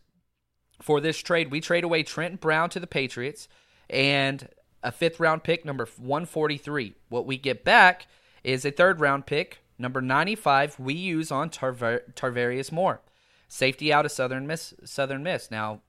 for 0.80 1.02
this 1.02 1.18
trade, 1.18 1.50
we 1.50 1.60
trade 1.60 1.84
away 1.84 2.04
Trent 2.04 2.40
Brown 2.40 2.70
to 2.70 2.80
the 2.80 2.86
Patriots, 2.86 3.48
and 3.90 4.48
a 4.84 4.92
fifth 4.92 5.20
round 5.20 5.44
pick, 5.44 5.66
number 5.66 5.88
143. 5.98 6.94
What 7.10 7.26
we 7.26 7.38
get 7.38 7.64
back 7.64 8.06
is 8.44 8.64
a 8.64 8.70
third 8.70 9.00
round 9.00 9.26
pick, 9.26 9.60
number 9.80 10.02
95, 10.02 10.80
we 10.80 10.94
use 10.94 11.32
on 11.32 11.50
Tarvarius 11.50 12.72
Moore, 12.72 13.02
safety 13.48 13.92
out 13.92 14.06
of 14.06 14.12
Southern 14.12 14.46
Miss. 14.46 14.76
Southern 14.86 15.24
Miss. 15.24 15.50
Now, 15.50 15.82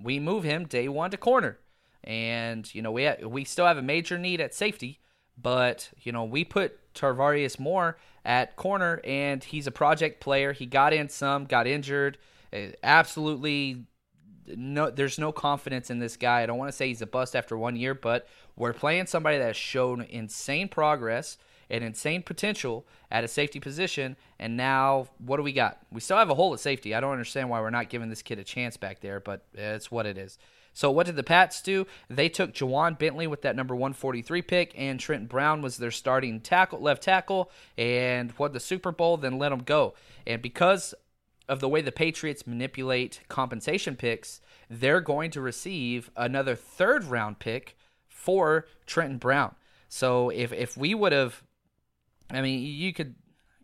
we 0.00 0.20
move 0.20 0.44
him 0.44 0.66
day 0.66 0.86
one 0.88 1.10
to 1.10 1.16
corner, 1.16 1.58
and 2.04 2.72
you 2.72 2.80
know 2.80 2.92
we 2.92 3.06
ha- 3.06 3.26
we 3.26 3.44
still 3.44 3.66
have 3.66 3.76
a 3.76 3.82
major 3.82 4.18
need 4.18 4.40
at 4.40 4.54
safety, 4.54 5.00
but 5.40 5.90
you 5.98 6.12
know 6.12 6.24
we 6.24 6.44
put 6.44 6.78
Tarvarius 6.94 7.58
Moore 7.58 7.96
at 8.24 8.56
corner, 8.56 9.00
and 9.04 9.42
he's 9.42 9.66
a 9.66 9.72
project 9.72 10.20
player. 10.20 10.52
He 10.52 10.66
got 10.66 10.92
in 10.92 11.08
some, 11.08 11.44
got 11.44 11.66
injured, 11.66 12.18
uh, 12.52 12.68
absolutely 12.82 13.86
no, 14.46 14.90
there's 14.90 15.18
no 15.18 15.32
confidence 15.32 15.90
in 15.90 15.98
this 15.98 16.16
guy. 16.16 16.42
I 16.42 16.46
don't 16.46 16.58
want 16.58 16.68
to 16.68 16.76
say 16.76 16.88
he's 16.88 17.02
a 17.02 17.06
bust 17.06 17.36
after 17.36 17.56
one 17.56 17.76
year, 17.76 17.94
but 17.94 18.26
we're 18.56 18.72
playing 18.72 19.06
somebody 19.06 19.38
that 19.38 19.46
has 19.46 19.56
shown 19.56 20.02
insane 20.02 20.68
progress 20.68 21.38
and 21.70 21.82
insane 21.82 22.22
potential 22.22 22.86
at 23.10 23.24
a 23.24 23.28
safety 23.28 23.60
position. 23.60 24.16
And 24.38 24.56
now, 24.56 25.08
what 25.18 25.36
do 25.36 25.42
we 25.42 25.52
got? 25.52 25.78
We 25.90 26.00
still 26.00 26.16
have 26.16 26.30
a 26.30 26.34
hole 26.34 26.52
at 26.52 26.60
safety. 26.60 26.94
I 26.94 27.00
don't 27.00 27.12
understand 27.12 27.48
why 27.50 27.60
we're 27.60 27.70
not 27.70 27.88
giving 27.88 28.10
this 28.10 28.22
kid 28.22 28.38
a 28.38 28.44
chance 28.44 28.76
back 28.76 29.00
there, 29.00 29.20
but 29.20 29.44
it's 29.54 29.90
what 29.90 30.06
it 30.06 30.18
is. 30.18 30.38
So, 30.74 30.90
what 30.90 31.06
did 31.06 31.16
the 31.16 31.22
Pats 31.22 31.60
do? 31.60 31.86
They 32.08 32.28
took 32.28 32.52
Ja'Whaun 32.52 32.98
Bentley 32.98 33.26
with 33.26 33.42
that 33.42 33.56
number 33.56 33.74
143 33.74 34.42
pick, 34.42 34.74
and 34.76 34.98
Trent 34.98 35.28
Brown 35.28 35.60
was 35.60 35.76
their 35.76 35.90
starting 35.90 36.40
tackle, 36.40 36.80
left 36.80 37.02
tackle, 37.02 37.50
and 37.76 38.32
won 38.38 38.52
the 38.52 38.60
Super 38.60 38.90
Bowl, 38.90 39.16
then 39.16 39.38
let 39.38 39.50
them 39.50 39.62
go. 39.62 39.94
And 40.26 40.40
because 40.40 40.94
of 41.48 41.60
the 41.60 41.68
way 41.68 41.82
the 41.82 41.92
Patriots 41.92 42.46
manipulate 42.46 43.20
compensation 43.28 43.96
picks, 43.96 44.40
they're 44.70 45.00
going 45.00 45.30
to 45.32 45.40
receive 45.40 46.10
another 46.16 46.54
third 46.54 47.04
round 47.04 47.38
pick 47.38 47.76
for 48.08 48.66
Trenton 48.86 49.18
Brown. 49.18 49.54
So 49.88 50.30
if 50.30 50.52
if 50.52 50.76
we 50.76 50.94
would 50.94 51.12
have, 51.12 51.42
I 52.30 52.40
mean, 52.40 52.62
you 52.62 52.94
could 52.94 53.14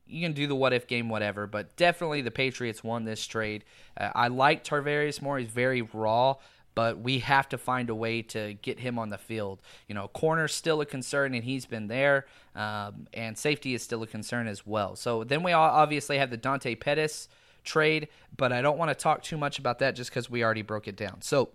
you 0.06 0.22
can 0.22 0.32
do 0.32 0.46
the 0.46 0.54
what 0.54 0.72
if 0.72 0.86
game, 0.86 1.08
whatever, 1.08 1.46
but 1.46 1.76
definitely 1.76 2.22
the 2.22 2.30
Patriots 2.30 2.82
won 2.82 3.04
this 3.04 3.26
trade. 3.26 3.64
Uh, 3.96 4.10
I 4.14 4.28
like 4.28 4.64
Tarvarius 4.64 5.22
Moore; 5.22 5.38
he's 5.38 5.48
very 5.48 5.82
raw, 5.82 6.34
but 6.74 7.00
we 7.00 7.18
have 7.20 7.48
to 7.48 7.58
find 7.58 7.90
a 7.90 7.94
way 7.94 8.22
to 8.22 8.54
get 8.62 8.80
him 8.80 8.98
on 8.98 9.08
the 9.08 9.18
field. 9.18 9.60
You 9.88 9.94
know, 9.94 10.08
corner's 10.08 10.54
still 10.54 10.80
a 10.80 10.86
concern, 10.86 11.34
and 11.34 11.44
he's 11.44 11.66
been 11.66 11.88
there, 11.88 12.26
um, 12.54 13.08
and 13.12 13.36
safety 13.36 13.74
is 13.74 13.82
still 13.82 14.02
a 14.02 14.06
concern 14.06 14.46
as 14.46 14.66
well. 14.66 14.96
So 14.96 15.24
then 15.24 15.42
we 15.42 15.52
obviously 15.52 16.18
have 16.18 16.30
the 16.30 16.36
Dante 16.36 16.74
Pettis 16.74 17.28
trade, 17.64 18.08
but 18.36 18.52
I 18.52 18.62
don't 18.62 18.78
want 18.78 18.90
to 18.90 18.94
talk 18.94 19.22
too 19.22 19.36
much 19.36 19.58
about 19.58 19.78
that 19.80 19.96
just 19.96 20.10
because 20.10 20.30
we 20.30 20.44
already 20.44 20.62
broke 20.62 20.88
it 20.88 20.96
down. 20.96 21.22
So 21.22 21.50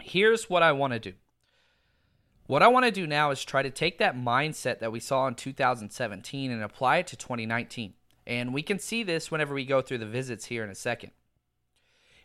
here's 0.00 0.48
what 0.48 0.62
I 0.62 0.72
want 0.72 0.92
to 0.92 0.98
do. 0.98 1.12
What 2.46 2.62
I 2.62 2.68
want 2.68 2.86
to 2.86 2.90
do 2.90 3.06
now 3.06 3.30
is 3.30 3.44
try 3.44 3.62
to 3.62 3.70
take 3.70 3.98
that 3.98 4.16
mindset 4.16 4.78
that 4.78 4.90
we 4.90 5.00
saw 5.00 5.26
in 5.26 5.34
2017 5.34 6.50
and 6.50 6.62
apply 6.62 6.98
it 6.98 7.06
to 7.08 7.16
2019. 7.16 7.92
And 8.26 8.54
we 8.54 8.62
can 8.62 8.78
see 8.78 9.02
this 9.02 9.30
whenever 9.30 9.52
we 9.52 9.66
go 9.66 9.82
through 9.82 9.98
the 9.98 10.06
visits 10.06 10.46
here 10.46 10.64
in 10.64 10.70
a 10.70 10.74
second. 10.74 11.12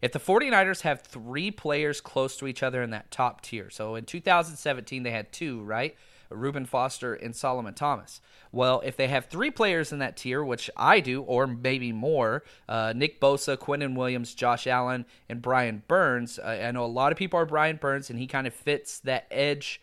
If 0.03 0.11
the 0.11 0.19
49ers 0.19 0.81
have 0.81 0.99
three 0.99 1.49
players 1.49 2.01
close 2.01 2.35
to 2.35 2.45
each 2.45 2.61
other 2.61 2.83
in 2.83 2.89
that 2.89 3.09
top 3.09 3.39
tier, 3.39 3.69
so 3.69 3.95
in 3.95 4.03
2017 4.03 5.01
they 5.01 5.11
had 5.11 5.31
two, 5.31 5.63
right? 5.63 5.95
Reuben 6.29 6.65
Foster, 6.65 7.13
and 7.13 7.33
Solomon 7.33 7.73
Thomas. 7.73 8.19
Well, 8.51 8.81
if 8.83 8.97
they 8.97 9.07
have 9.07 9.27
three 9.27 9.49
players 9.49 9.93
in 9.93 9.99
that 9.99 10.17
tier, 10.17 10.43
which 10.43 10.69
I 10.75 10.99
do, 10.99 11.21
or 11.21 11.47
maybe 11.47 11.93
more, 11.93 12.43
uh, 12.67 12.91
Nick 12.93 13.21
Bosa, 13.21 13.55
Quinnen 13.55 13.95
Williams, 13.95 14.33
Josh 14.33 14.67
Allen, 14.67 15.05
and 15.29 15.41
Brian 15.41 15.83
Burns. 15.87 16.37
Uh, 16.37 16.47
I 16.47 16.71
know 16.71 16.83
a 16.83 16.87
lot 16.87 17.13
of 17.13 17.17
people 17.17 17.39
are 17.39 17.45
Brian 17.45 17.77
Burns, 17.77 18.09
and 18.09 18.19
he 18.19 18.27
kind 18.27 18.45
of 18.45 18.53
fits 18.53 18.99
that 19.01 19.25
edge 19.31 19.79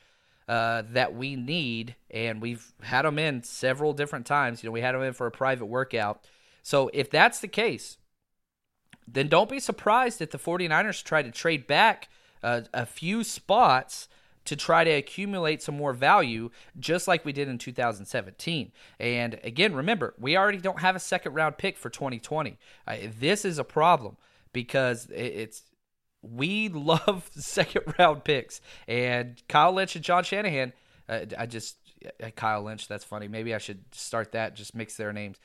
uh, 0.49 0.83
that 0.91 1.15
we 1.15 1.35
need. 1.35 1.97
And 2.11 2.43
we've 2.43 2.75
had 2.83 3.07
him 3.07 3.19
in 3.19 3.43
several 3.43 3.95
different 3.95 4.27
times. 4.27 4.63
You 4.63 4.69
know, 4.69 4.73
we 4.73 4.83
had 4.83 4.95
him 4.95 5.03
in 5.03 5.15
for 5.15 5.27
a 5.27 5.31
private 5.31 5.67
workout. 5.67 6.27
So 6.63 6.91
if 6.93 7.09
that's 7.09 7.41
the 7.41 7.49
case, 7.49 7.97
then 9.13 9.29
don't 9.29 9.51
be 9.51 9.61
surprised 9.61 10.21
if 10.21 10.31
the 10.31 10.39
49ers 10.39 11.03
try 11.03 11.23
to 11.23 11.31
trade 11.31 11.67
back 11.67 12.09
uh, 12.43 12.63
a 12.73 12.87
few 12.87 13.25
spots 13.25 14.09
to 14.45 14.57
try 14.57 14.85
to 14.85 14.91
accumulate 14.91 15.63
some 15.63 15.77
more 15.77 15.93
value, 15.93 16.51
just 16.79 17.07
like 17.07 17.25
we 17.25 17.33
did 17.33 17.49
in 17.49 17.59
2017. 17.59 18.73
And 18.99 19.39
again, 19.45 19.75
remember, 19.75 20.15
we 20.19 20.37
already 20.37 20.59
don't 20.59 20.81
have 20.81 20.97
a 20.97 21.01
second 21.01 21.35
round 21.35 21.59
pick 21.59 21.77
for 21.77 21.91
2020. 21.91 22.59
Uh, 22.87 22.97
this 23.19 23.45
is 23.45 23.59
a 23.59 23.65
problem 23.65 24.17
because 24.53 25.09
it's 25.15 25.63
we 26.23 26.69
love 26.71 27.31
second 27.35 27.95
round 27.99 28.25
picks, 28.25 28.61
and 28.89 29.41
Kyle 29.49 29.73
Lynch 29.73 29.95
and 29.97 30.05
John 30.05 30.25
Shanahan. 30.25 30.73
Uh, 31.09 31.27
I 31.39 31.47
just 31.47 31.77
uh, 32.23 32.31
Kyle 32.31 32.63
Lynch. 32.63 32.89
That's 32.89 33.05
funny. 33.05 33.29
Maybe 33.29 33.55
I 33.55 33.59
should 33.59 33.85
start 33.93 34.33
that. 34.33 34.55
Just 34.55 34.75
mix 34.75 34.97
their 34.97 35.13
names. 35.13 35.37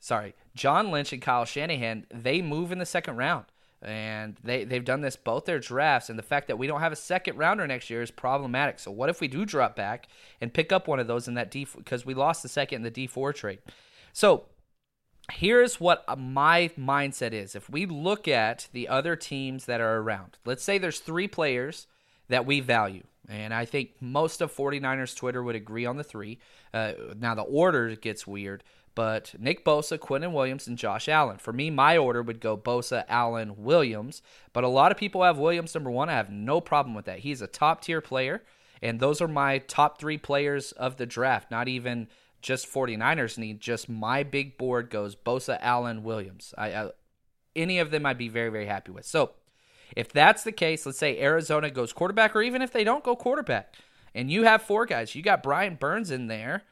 Sorry, 0.00 0.34
John 0.54 0.90
Lynch 0.90 1.12
and 1.12 1.22
Kyle 1.22 1.44
Shanahan. 1.44 2.06
They 2.12 2.42
move 2.42 2.72
in 2.72 2.78
the 2.78 2.86
second 2.86 3.16
round. 3.16 3.46
And 3.82 4.36
they, 4.44 4.64
they've 4.64 4.84
done 4.84 5.00
this 5.00 5.16
both 5.16 5.46
their 5.46 5.58
drafts, 5.58 6.10
and 6.10 6.18
the 6.18 6.22
fact 6.22 6.48
that 6.48 6.58
we 6.58 6.66
don't 6.66 6.80
have 6.80 6.92
a 6.92 6.96
second 6.96 7.38
rounder 7.38 7.66
next 7.66 7.88
year 7.88 8.02
is 8.02 8.10
problematic. 8.10 8.78
So, 8.78 8.90
what 8.90 9.08
if 9.08 9.22
we 9.22 9.28
do 9.28 9.46
drop 9.46 9.74
back 9.74 10.06
and 10.38 10.52
pick 10.52 10.70
up 10.70 10.86
one 10.86 11.00
of 11.00 11.06
those 11.06 11.26
in 11.28 11.32
that 11.34 11.50
D 11.50 11.66
because 11.74 12.04
we 12.04 12.12
lost 12.12 12.42
the 12.42 12.50
second 12.50 12.76
in 12.76 12.82
the 12.82 12.90
Dee 12.90 13.06
Ford 13.06 13.36
trade? 13.36 13.60
So, 14.12 14.44
here's 15.32 15.80
what 15.80 16.04
my 16.18 16.70
mindset 16.78 17.32
is. 17.32 17.54
If 17.54 17.70
we 17.70 17.86
look 17.86 18.28
at 18.28 18.68
the 18.74 18.86
other 18.86 19.16
teams 19.16 19.64
that 19.64 19.80
are 19.80 19.96
around, 19.96 20.36
let's 20.44 20.62
say 20.62 20.76
there's 20.76 21.00
three 21.00 21.28
players 21.28 21.86
that 22.28 22.44
we 22.44 22.60
value. 22.60 23.04
And 23.28 23.54
I 23.54 23.64
think 23.64 23.90
most 24.00 24.40
of 24.40 24.54
49ers 24.54 25.16
Twitter 25.16 25.42
would 25.42 25.54
agree 25.54 25.86
on 25.86 25.96
the 25.96 26.04
three. 26.04 26.38
Uh, 26.74 26.92
now, 27.18 27.34
the 27.34 27.42
order 27.42 27.94
gets 27.94 28.26
weird, 28.26 28.64
but 28.94 29.34
Nick 29.38 29.64
Bosa, 29.64 29.98
Quinnen 29.98 30.32
Williams, 30.32 30.66
and 30.66 30.76
Josh 30.76 31.08
Allen. 31.08 31.38
For 31.38 31.52
me, 31.52 31.70
my 31.70 31.96
order 31.96 32.22
would 32.22 32.40
go 32.40 32.56
Bosa, 32.56 33.04
Allen, 33.08 33.54
Williams. 33.56 34.22
But 34.52 34.64
a 34.64 34.68
lot 34.68 34.92
of 34.92 34.98
people 34.98 35.22
have 35.22 35.38
Williams 35.38 35.74
number 35.74 35.90
one. 35.90 36.08
I 36.08 36.14
have 36.14 36.30
no 36.30 36.60
problem 36.60 36.94
with 36.94 37.04
that. 37.04 37.20
He's 37.20 37.42
a 37.42 37.46
top 37.46 37.82
tier 37.82 38.00
player. 38.00 38.42
And 38.82 38.98
those 38.98 39.20
are 39.20 39.28
my 39.28 39.58
top 39.58 40.00
three 40.00 40.18
players 40.18 40.72
of 40.72 40.96
the 40.96 41.06
draft, 41.06 41.50
not 41.50 41.68
even 41.68 42.08
just 42.40 42.72
49ers 42.72 43.38
need. 43.38 43.60
Just 43.60 43.88
my 43.88 44.22
big 44.22 44.56
board 44.56 44.90
goes 44.90 45.14
Bosa, 45.14 45.58
Allen, 45.60 46.02
Williams. 46.02 46.54
I, 46.56 46.74
I 46.74 46.90
any 47.56 47.78
of 47.78 47.90
them 47.90 48.06
I'd 48.06 48.16
be 48.16 48.28
very 48.28 48.48
very 48.48 48.66
happy 48.66 48.92
with. 48.92 49.04
So 49.04 49.32
if 49.96 50.12
that's 50.12 50.44
the 50.44 50.52
case, 50.52 50.86
let's 50.86 50.98
say 50.98 51.20
Arizona 51.20 51.70
goes 51.70 51.92
quarterback, 51.92 52.34
or 52.34 52.42
even 52.42 52.62
if 52.62 52.72
they 52.72 52.84
don't 52.84 53.04
go 53.04 53.16
quarterback, 53.16 53.74
and 54.14 54.30
you 54.30 54.44
have 54.44 54.62
four 54.62 54.86
guys, 54.86 55.14
you 55.14 55.22
got 55.22 55.42
Brian 55.42 55.74
Burns 55.74 56.10
in 56.10 56.26
there. 56.28 56.62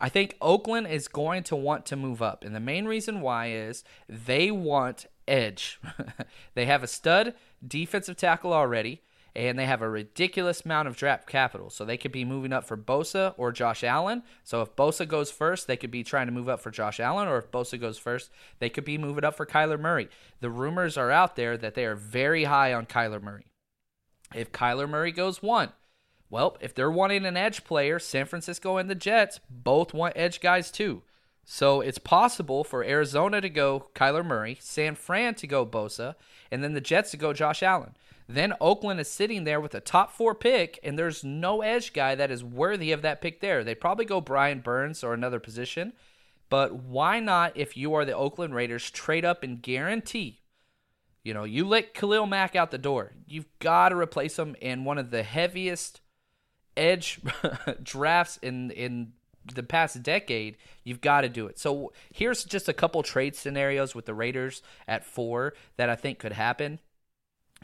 I 0.00 0.08
think 0.08 0.36
Oakland 0.40 0.86
is 0.86 1.08
going 1.08 1.42
to 1.44 1.56
want 1.56 1.84
to 1.86 1.96
move 1.96 2.22
up. 2.22 2.44
And 2.44 2.54
the 2.54 2.60
main 2.60 2.86
reason 2.86 3.20
why 3.20 3.50
is 3.50 3.84
they 4.08 4.50
want 4.50 5.06
edge. 5.28 5.80
they 6.54 6.66
have 6.66 6.82
a 6.82 6.88
stud 6.88 7.34
defensive 7.66 8.16
tackle 8.16 8.52
already 8.52 9.02
and 9.34 9.58
they 9.58 9.66
have 9.66 9.82
a 9.82 9.88
ridiculous 9.88 10.62
amount 10.64 10.88
of 10.88 10.96
draft 10.96 11.28
capital. 11.28 11.70
So 11.70 11.84
they 11.84 11.96
could 11.96 12.12
be 12.12 12.24
moving 12.24 12.52
up 12.52 12.64
for 12.64 12.76
Bosa 12.76 13.34
or 13.36 13.52
Josh 13.52 13.84
Allen. 13.84 14.22
So 14.42 14.62
if 14.62 14.74
Bosa 14.74 15.06
goes 15.06 15.30
first, 15.30 15.66
they 15.66 15.76
could 15.76 15.90
be 15.90 16.02
trying 16.02 16.26
to 16.26 16.32
move 16.32 16.48
up 16.48 16.60
for 16.60 16.70
Josh 16.70 16.98
Allen, 16.98 17.28
or 17.28 17.38
if 17.38 17.50
Bosa 17.50 17.80
goes 17.80 17.98
first, 17.98 18.30
they 18.58 18.68
could 18.68 18.84
be 18.84 18.98
moving 18.98 19.24
up 19.24 19.36
for 19.36 19.46
Kyler 19.46 19.78
Murray. 19.78 20.08
The 20.40 20.50
rumors 20.50 20.96
are 20.96 21.10
out 21.10 21.36
there 21.36 21.56
that 21.56 21.74
they 21.74 21.84
are 21.84 21.94
very 21.94 22.44
high 22.44 22.72
on 22.72 22.86
Kyler 22.86 23.22
Murray. 23.22 23.46
If 24.34 24.52
Kyler 24.52 24.88
Murray 24.88 25.12
goes 25.12 25.42
one, 25.42 25.72
well, 26.30 26.56
if 26.60 26.74
they're 26.74 26.90
wanting 26.90 27.26
an 27.26 27.36
edge 27.36 27.64
player, 27.64 27.98
San 27.98 28.24
Francisco 28.24 28.76
and 28.76 28.88
the 28.88 28.94
Jets 28.94 29.40
both 29.50 29.92
want 29.92 30.16
edge 30.16 30.40
guys 30.40 30.70
too. 30.70 31.02
So 31.44 31.80
it's 31.80 31.98
possible 31.98 32.62
for 32.62 32.84
Arizona 32.84 33.40
to 33.40 33.50
go 33.50 33.88
Kyler 33.94 34.24
Murray, 34.24 34.56
San 34.60 34.94
Fran 34.94 35.34
to 35.34 35.48
go 35.48 35.66
Bosa, 35.66 36.14
and 36.50 36.62
then 36.62 36.74
the 36.74 36.80
Jets 36.80 37.10
to 37.10 37.16
go 37.16 37.32
Josh 37.32 37.62
Allen. 37.62 37.96
Then 38.28 38.54
Oakland 38.60 39.00
is 39.00 39.08
sitting 39.08 39.42
there 39.42 39.60
with 39.60 39.74
a 39.74 39.80
top 39.80 40.12
four 40.12 40.36
pick, 40.36 40.78
and 40.84 40.96
there's 40.96 41.24
no 41.24 41.62
edge 41.62 41.92
guy 41.92 42.14
that 42.14 42.30
is 42.30 42.44
worthy 42.44 42.92
of 42.92 43.02
that 43.02 43.20
pick 43.20 43.40
there. 43.40 43.64
They'd 43.64 43.80
probably 43.80 44.04
go 44.04 44.20
Brian 44.20 44.60
Burns 44.60 45.02
or 45.02 45.12
another 45.12 45.40
position. 45.40 45.94
But 46.48 46.74
why 46.74 47.18
not, 47.18 47.56
if 47.56 47.76
you 47.76 47.94
are 47.94 48.04
the 48.04 48.16
Oakland 48.16 48.54
Raiders, 48.54 48.88
trade 48.88 49.24
up 49.24 49.42
and 49.42 49.60
guarantee? 49.60 50.42
You 51.24 51.34
know, 51.34 51.42
you 51.42 51.66
let 51.66 51.92
Khalil 51.92 52.26
Mack 52.26 52.54
out 52.54 52.70
the 52.70 52.78
door. 52.78 53.12
You've 53.26 53.48
got 53.58 53.88
to 53.88 53.96
replace 53.96 54.38
him 54.38 54.54
in 54.60 54.84
one 54.84 54.98
of 54.98 55.10
the 55.10 55.24
heaviest 55.24 56.00
edge 56.80 57.20
drafts 57.82 58.38
in 58.42 58.70
in 58.70 59.12
the 59.54 59.62
past 59.62 60.02
decade. 60.02 60.56
You've 60.84 61.00
got 61.00 61.22
to 61.22 61.28
do 61.28 61.46
it. 61.46 61.58
So 61.58 61.92
here's 62.12 62.44
just 62.44 62.68
a 62.68 62.72
couple 62.72 63.02
trade 63.02 63.34
scenarios 63.34 63.94
with 63.94 64.06
the 64.06 64.14
Raiders 64.14 64.62
at 64.86 65.04
four 65.04 65.54
that 65.76 65.88
I 65.88 65.96
think 65.96 66.18
could 66.18 66.32
happen 66.32 66.78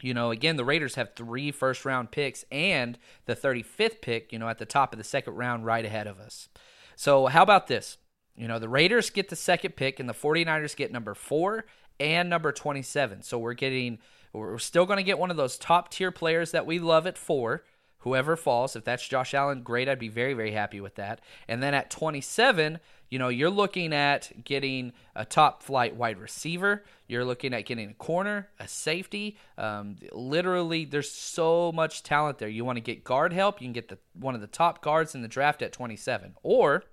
you 0.01 0.13
know, 0.13 0.31
again, 0.31 0.57
the 0.57 0.65
Raiders 0.65 0.95
have 0.95 1.13
three 1.15 1.51
first 1.51 1.85
round 1.85 2.11
picks 2.11 2.45
and 2.51 2.97
the 3.25 3.35
35th 3.35 4.01
pick, 4.01 4.31
you 4.31 4.39
know, 4.39 4.47
at 4.47 4.59
the 4.59 4.65
top 4.65 4.93
of 4.93 4.97
the 4.97 5.03
second 5.03 5.35
round 5.35 5.65
right 5.65 5.83
ahead 5.83 6.07
of 6.07 6.19
us. 6.19 6.49
So, 6.95 7.27
how 7.27 7.43
about 7.43 7.67
this? 7.67 7.97
You 8.35 8.47
know, 8.47 8.59
the 8.59 8.69
Raiders 8.69 9.09
get 9.09 9.29
the 9.29 9.35
second 9.35 9.75
pick 9.75 9.99
and 9.99 10.07
the 10.07 10.13
49ers 10.13 10.75
get 10.75 10.91
number 10.91 11.15
four 11.15 11.65
and 11.99 12.29
number 12.29 12.51
27. 12.51 13.23
So, 13.23 13.39
we're 13.39 13.53
getting, 13.53 13.97
we're 14.33 14.59
still 14.59 14.85
going 14.85 14.97
to 14.97 15.03
get 15.03 15.17
one 15.17 15.31
of 15.31 15.37
those 15.37 15.57
top 15.57 15.89
tier 15.89 16.11
players 16.11 16.51
that 16.51 16.67
we 16.67 16.77
love 16.77 17.07
at 17.07 17.17
four 17.17 17.63
whoever 18.07 18.37
falls. 18.37 18.75
If 18.75 18.85
that's 18.85 19.07
Josh 19.07 19.33
Allen, 19.33 19.61
great. 19.61 19.89
I'd 19.89 19.99
be 19.99 20.07
very, 20.07 20.33
very 20.33 20.51
happy 20.51 20.79
with 20.79 20.95
that. 20.95 21.19
And 21.47 21.61
then 21.61 21.73
at 21.73 21.89
27, 21.89 22.79
you 23.09 23.19
know, 23.19 23.27
you're 23.27 23.49
looking 23.49 23.93
at 23.93 24.31
getting 24.45 24.93
a 25.15 25.25
top 25.25 25.61
flight 25.61 25.95
wide 25.95 26.17
receiver. 26.17 26.83
You're 27.07 27.25
looking 27.25 27.53
at 27.53 27.65
getting 27.65 27.89
a 27.89 27.93
corner, 27.93 28.49
a 28.59 28.67
safety. 28.67 29.37
Um, 29.57 29.97
literally, 30.11 30.85
there's 30.85 31.11
so 31.11 31.71
much 31.73 32.03
talent 32.03 32.37
there. 32.37 32.49
You 32.49 32.63
want 32.63 32.77
to 32.77 32.81
get 32.81 33.03
guard 33.03 33.33
help, 33.33 33.61
you 33.61 33.65
can 33.65 33.73
get 33.73 33.89
the 33.89 33.97
one 34.13 34.35
of 34.35 34.41
the 34.41 34.47
top 34.47 34.81
guards 34.81 35.15
in 35.15 35.21
the 35.21 35.27
draft 35.27 35.61
at 35.61 35.73
27. 35.73 36.35
Or 36.43 36.83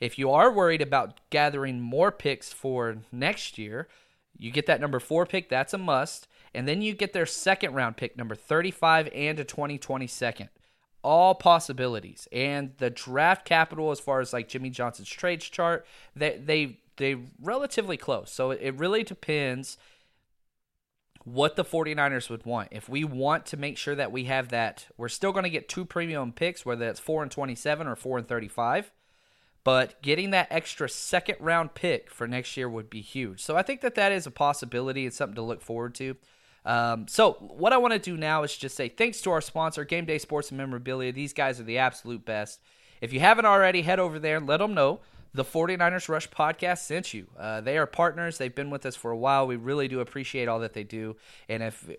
if 0.00 0.18
you 0.18 0.30
are 0.30 0.50
worried 0.50 0.82
about 0.82 1.20
gathering 1.30 1.80
more 1.80 2.10
picks 2.10 2.52
for 2.52 2.98
next 3.12 3.58
year, 3.58 3.88
you 4.36 4.50
get 4.50 4.66
that 4.66 4.80
number 4.80 5.00
four 5.00 5.26
pick. 5.26 5.48
That's 5.48 5.74
a 5.74 5.78
must. 5.78 6.26
And 6.54 6.68
then 6.68 6.82
you 6.82 6.94
get 6.94 7.12
their 7.12 7.26
second 7.26 7.74
round 7.74 7.96
pick, 7.96 8.16
number 8.16 8.34
35 8.34 9.08
and 9.14 9.38
a 9.38 9.44
2020 9.44 10.06
second 10.06 10.48
all 11.04 11.34
possibilities. 11.34 12.26
And 12.32 12.72
the 12.78 12.90
draft 12.90 13.44
capital, 13.44 13.90
as 13.90 14.00
far 14.00 14.20
as 14.20 14.32
like 14.32 14.48
Jimmy 14.48 14.70
Johnson's 14.70 15.08
trades 15.08 15.44
chart, 15.48 15.86
they 16.16 16.38
they 16.38 16.78
they 16.96 17.18
relatively 17.40 17.96
close. 17.96 18.30
So 18.32 18.50
it 18.50 18.74
really 18.78 19.04
depends 19.04 19.76
what 21.24 21.56
the 21.56 21.64
49ers 21.64 22.28
would 22.28 22.44
want. 22.44 22.68
If 22.70 22.88
we 22.88 23.04
want 23.04 23.46
to 23.46 23.56
make 23.56 23.78
sure 23.78 23.94
that 23.94 24.12
we 24.12 24.24
have 24.24 24.50
that, 24.50 24.86
we're 24.96 25.08
still 25.08 25.32
going 25.32 25.44
to 25.44 25.50
get 25.50 25.68
two 25.68 25.84
premium 25.84 26.32
picks, 26.32 26.66
whether 26.66 26.84
that's 26.84 27.00
4 27.00 27.22
and 27.22 27.32
27 27.32 27.86
or 27.86 27.96
4 27.96 28.18
and 28.18 28.28
35. 28.28 28.92
But 29.64 30.00
getting 30.02 30.30
that 30.30 30.48
extra 30.50 30.88
second 30.88 31.36
round 31.40 31.72
pick 31.74 32.10
for 32.10 32.28
next 32.28 32.56
year 32.58 32.68
would 32.68 32.90
be 32.90 33.00
huge. 33.00 33.42
So 33.42 33.56
I 33.56 33.62
think 33.62 33.80
that 33.80 33.94
that 33.94 34.12
is 34.12 34.26
a 34.26 34.30
possibility. 34.30 35.06
It's 35.06 35.16
something 35.16 35.36
to 35.36 35.42
look 35.42 35.62
forward 35.62 35.94
to. 35.96 36.16
Um, 36.64 37.06
so 37.08 37.32
what 37.40 37.72
I 37.72 37.76
want 37.76 37.92
to 37.92 37.98
do 37.98 38.16
now 38.16 38.42
is 38.42 38.56
just 38.56 38.76
say 38.76 38.88
thanks 38.88 39.20
to 39.22 39.30
our 39.30 39.40
sponsor, 39.40 39.84
Game 39.84 40.04
Day 40.04 40.18
Sports 40.18 40.50
and 40.50 40.58
Memorabilia. 40.58 41.12
These 41.12 41.32
guys 41.32 41.60
are 41.60 41.64
the 41.64 41.78
absolute 41.78 42.24
best. 42.24 42.60
If 43.00 43.12
you 43.12 43.20
haven't 43.20 43.44
already, 43.44 43.82
head 43.82 44.00
over 44.00 44.18
there 44.18 44.38
and 44.38 44.46
let 44.46 44.58
them 44.58 44.74
know 44.74 45.00
the 45.34 45.44
49ers 45.44 46.08
Rush 46.08 46.30
podcast 46.30 46.78
sent 46.78 47.12
you. 47.12 47.26
Uh, 47.38 47.60
they 47.60 47.76
are 47.76 47.86
partners. 47.86 48.38
They've 48.38 48.54
been 48.54 48.70
with 48.70 48.86
us 48.86 48.94
for 48.94 49.10
a 49.10 49.16
while. 49.16 49.46
We 49.46 49.56
really 49.56 49.88
do 49.88 50.00
appreciate 50.00 50.48
all 50.48 50.60
that 50.60 50.72
they 50.72 50.84
do. 50.84 51.16
And 51.48 51.62
if 51.62 51.90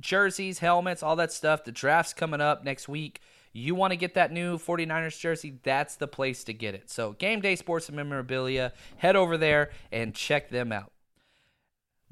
jerseys, 0.00 0.58
helmets, 0.58 1.02
all 1.02 1.16
that 1.16 1.32
stuff, 1.32 1.64
the 1.64 1.72
draft's 1.72 2.12
coming 2.12 2.40
up 2.40 2.64
next 2.64 2.88
week. 2.88 3.20
You 3.52 3.76
want 3.76 3.92
to 3.92 3.96
get 3.96 4.14
that 4.14 4.32
new 4.32 4.58
49ers 4.58 5.18
jersey, 5.20 5.60
that's 5.62 5.94
the 5.94 6.08
place 6.08 6.42
to 6.44 6.52
get 6.52 6.74
it. 6.74 6.90
So, 6.90 7.12
Game 7.12 7.40
Day 7.40 7.54
Sports 7.54 7.88
and 7.88 7.94
Memorabilia, 7.94 8.72
head 8.96 9.14
over 9.14 9.38
there 9.38 9.70
and 9.92 10.12
check 10.12 10.50
them 10.50 10.72
out. 10.72 10.90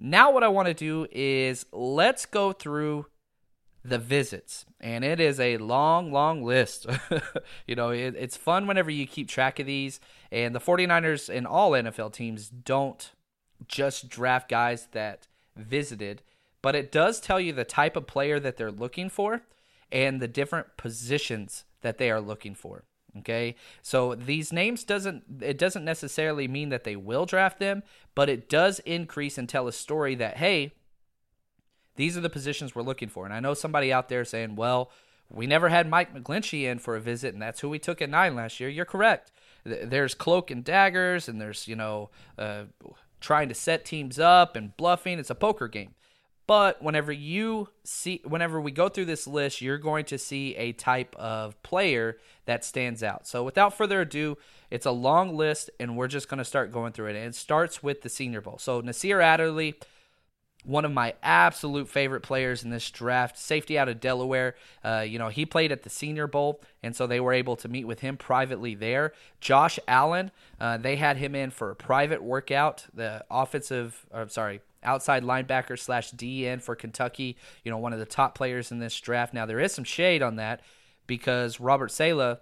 Now, 0.05 0.33
what 0.33 0.43
I 0.43 0.49
want 0.49 0.67
to 0.67 0.75
do 0.75 1.07
is 1.13 1.65
let's 1.71 2.27
go 2.27 2.51
through 2.51 3.07
the 3.85 3.99
visits. 3.99 4.67
And 4.81 5.05
it 5.05 5.21
is 5.21 5.39
a 5.39 5.59
long, 5.59 6.11
long 6.11 6.43
list. 6.43 6.89
you 7.69 7.77
know, 7.77 7.91
it, 7.91 8.17
it's 8.19 8.37
fun 8.37 8.67
whenever 8.67 8.91
you 8.91 9.07
keep 9.07 9.29
track 9.29 9.61
of 9.61 9.67
these. 9.67 10.01
And 10.33 10.57
the 10.57 10.61
49ers 10.61 11.33
and 11.33 11.47
all 11.47 11.71
NFL 11.71 12.13
teams 12.13 12.49
don't 12.49 13.13
just 13.69 14.09
draft 14.09 14.49
guys 14.49 14.89
that 14.91 15.29
visited, 15.57 16.23
but 16.63 16.75
it 16.75 16.91
does 16.91 17.21
tell 17.21 17.39
you 17.39 17.53
the 17.53 17.65
type 17.65 17.95
of 17.95 18.09
player 18.09 18.41
that 18.41 18.57
they're 18.57 18.73
looking 18.73 19.09
for 19.09 19.43
and 19.93 20.21
the 20.21 20.27
different 20.27 20.77
positions 20.77 21.65
that 21.83 21.99
they 21.99 22.11
are 22.11 22.21
looking 22.21 22.57
for. 22.57 22.83
Okay, 23.19 23.57
so 23.83 24.15
these 24.15 24.55
names 24.55 24.85
doesn't 24.85 25.25
it 25.43 25.59
doesn't 25.59 25.85
necessarily 25.85 26.49
mean 26.49 26.71
that 26.71 26.85
they 26.85 26.97
will 26.97 27.27
draft 27.27 27.59
them, 27.59 27.83
but 28.15 28.31
it 28.31 28.49
does 28.49 28.79
increase 28.81 29.37
and 29.37 29.49
tell 29.49 29.69
a 29.69 29.73
story 29.73 30.15
that 30.15 30.39
hey, 30.39 30.73
these 31.97 32.17
are 32.17 32.23
the 32.23 32.31
positions 32.31 32.75
we're 32.75 32.83
looking 32.83 33.11
for. 33.11 33.27
And 33.27 33.35
I 33.35 33.41
know 33.41 33.53
somebody 33.53 33.93
out 33.93 34.09
there 34.09 34.25
saying, 34.25 34.57
well, 34.57 34.91
we 35.29 35.47
never 35.47 35.69
had 35.69 35.89
Mike 35.89 36.15
McGlinchey 36.15 36.65
in 36.65 36.79
for 36.79 36.97
a 36.97 37.01
visit, 37.01 37.33
and 37.33 37.43
that's 37.43 37.61
who 37.61 37.69
we 37.69 37.79
took 37.79 38.03
at 38.03 38.11
nine 38.11 38.35
last 38.35 38.61
year. 38.61 38.69
You're 38.69 38.85
correct. 38.85 39.31
There's 39.65 40.15
cloak 40.15 40.51
and 40.51 40.65
daggers, 40.65 41.29
and 41.29 41.41
there's 41.41 41.69
you 41.69 41.77
know 41.77 42.11
uh, 42.39 42.65
trying 43.21 43.49
to 43.49 43.55
set 43.55 43.85
teams 43.85 44.19
up 44.19 44.57
and 44.57 44.77
bluffing. 44.77 45.19
It's 45.19 45.31
a 45.31 45.35
poker 45.35 45.69
game. 45.69 45.95
But 46.53 46.83
whenever 46.83 47.13
you 47.13 47.71
see, 47.83 48.21
whenever 48.27 48.61
we 48.61 48.73
go 48.73 48.91
through 48.91 49.07
this 49.07 49.27
list, 49.27 49.63
you're 49.63 49.79
going 49.79 50.05
to 50.05 50.19
see 50.19 50.55
a 50.57 50.73
type 50.73 51.17
of 51.17 51.63
player 51.63 52.19
that 52.45 52.63
stands 52.63 53.03
out. 53.03 53.27
So 53.27 53.43
without 53.43 53.75
further 53.75 54.03
ado, 54.03 54.37
it's 54.71 54.85
a 54.85 54.91
long 54.91 55.35
list, 55.35 55.71
and 55.81 55.97
we're 55.97 56.09
just 56.09 56.29
going 56.29 56.37
to 56.37 56.45
start 56.45 56.71
going 56.71 56.93
through 56.93 57.07
it. 57.07 57.17
And 57.17 57.29
it 57.29 57.35
starts 57.37 57.83
with 57.83 58.03
the 58.03 58.11
Senior 58.11 58.43
Bowl. 58.43 58.59
So 58.59 58.83
Nasir 58.83 59.23
Adderley, 59.23 59.77
one 60.63 60.85
of 60.85 60.93
my 60.93 61.15
absolute 61.23 61.89
favorite 61.89 62.21
players 62.21 62.63
in 62.63 62.69
this 62.69 62.91
draft, 62.91 63.39
safety 63.39 63.79
out 63.79 63.89
of 63.89 63.99
Delaware. 63.99 64.55
Uh, 64.85 65.07
you 65.09 65.19
know, 65.19 65.29
he 65.29 65.47
played 65.47 65.73
at 65.73 65.85
the 65.85 65.89
Senior 65.89 66.27
Bowl, 66.27 66.61
and 66.83 66.95
so 66.95 67.07
they 67.07 67.19
were 67.19 67.33
able 67.33 67.57
to 67.57 67.69
meet 67.69 67.87
with 67.87 68.01
him 68.01 68.19
privately 68.19 68.75
there. 68.75 69.15
Josh 69.41 69.79
Allen, 69.89 70.31
uh, 70.61 70.77
they 70.77 70.97
had 70.97 71.17
him 71.17 71.35
in 71.35 71.51
for 71.51 71.71
a 71.71 71.75
private 71.75 72.23
workout. 72.23 72.85
The 72.93 73.25
offensive, 73.31 74.05
or, 74.11 74.21
I'm 74.21 74.29
sorry, 74.29 74.61
outside 74.83 75.23
linebacker 75.23 75.79
slash 75.79 76.13
DN 76.13 76.61
for 76.61 76.75
Kentucky. 76.75 77.37
You 77.65 77.71
know, 77.71 77.79
one 77.79 77.93
of 77.93 77.99
the 77.99 78.07
top 78.07 78.35
players 78.35 78.71
in 78.71 78.79
this 78.79 78.99
draft. 79.01 79.35
Now 79.35 79.47
there 79.47 79.61
is 79.61 79.73
some 79.73 79.85
shade 79.85 80.23
on 80.23 80.37
that 80.37 80.61
because 81.07 81.61
Robert 81.61 81.91
Saleh, 81.91 82.39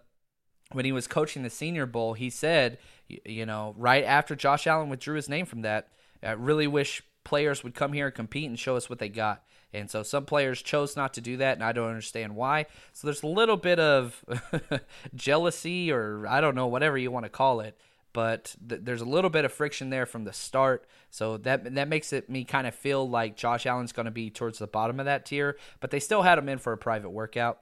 when 0.72 0.84
he 0.84 0.92
was 0.92 1.06
coaching 1.06 1.42
the 1.42 1.50
Senior 1.50 1.86
Bowl, 1.86 2.14
he 2.14 2.30
said, 2.30 2.78
you 3.08 3.46
know, 3.46 3.74
right 3.76 4.04
after 4.04 4.36
Josh 4.36 4.66
Allen 4.66 4.88
withdrew 4.88 5.16
his 5.16 5.28
name 5.28 5.46
from 5.46 5.62
that, 5.62 5.88
I 6.22 6.32
really 6.32 6.66
wish 6.66 7.02
players 7.24 7.64
would 7.64 7.74
come 7.74 7.92
here 7.92 8.06
and 8.06 8.14
compete 8.14 8.48
and 8.48 8.58
show 8.58 8.76
us 8.76 8.88
what 8.88 8.98
they 8.98 9.08
got. 9.08 9.42
And 9.72 9.88
so 9.88 10.02
some 10.02 10.24
players 10.24 10.62
chose 10.62 10.96
not 10.96 11.14
to 11.14 11.20
do 11.20 11.36
that, 11.36 11.56
and 11.56 11.64
I 11.64 11.72
don't 11.72 11.88
understand 11.88 12.34
why. 12.34 12.66
So 12.92 13.06
there's 13.06 13.22
a 13.22 13.28
little 13.28 13.56
bit 13.56 13.78
of 13.78 14.24
jealousy, 15.14 15.92
or 15.92 16.26
I 16.26 16.40
don't 16.40 16.56
know, 16.56 16.66
whatever 16.66 16.98
you 16.98 17.10
want 17.10 17.24
to 17.24 17.30
call 17.30 17.60
it. 17.60 17.78
But 18.12 18.56
th- 18.68 18.80
there's 18.84 19.00
a 19.00 19.06
little 19.06 19.30
bit 19.30 19.44
of 19.44 19.52
friction 19.52 19.90
there 19.90 20.06
from 20.06 20.24
the 20.24 20.32
start, 20.32 20.86
so 21.10 21.36
that 21.38 21.74
that 21.74 21.88
makes 21.88 22.12
it 22.12 22.28
me 22.28 22.44
kind 22.44 22.66
of 22.66 22.74
feel 22.74 23.08
like 23.08 23.36
Josh 23.36 23.66
Allen's 23.66 23.92
going 23.92 24.06
to 24.06 24.10
be 24.10 24.30
towards 24.30 24.58
the 24.58 24.66
bottom 24.66 24.98
of 24.98 25.06
that 25.06 25.26
tier. 25.26 25.56
But 25.80 25.90
they 25.90 26.00
still 26.00 26.22
had 26.22 26.38
him 26.38 26.48
in 26.48 26.58
for 26.58 26.72
a 26.72 26.78
private 26.78 27.10
workout. 27.10 27.60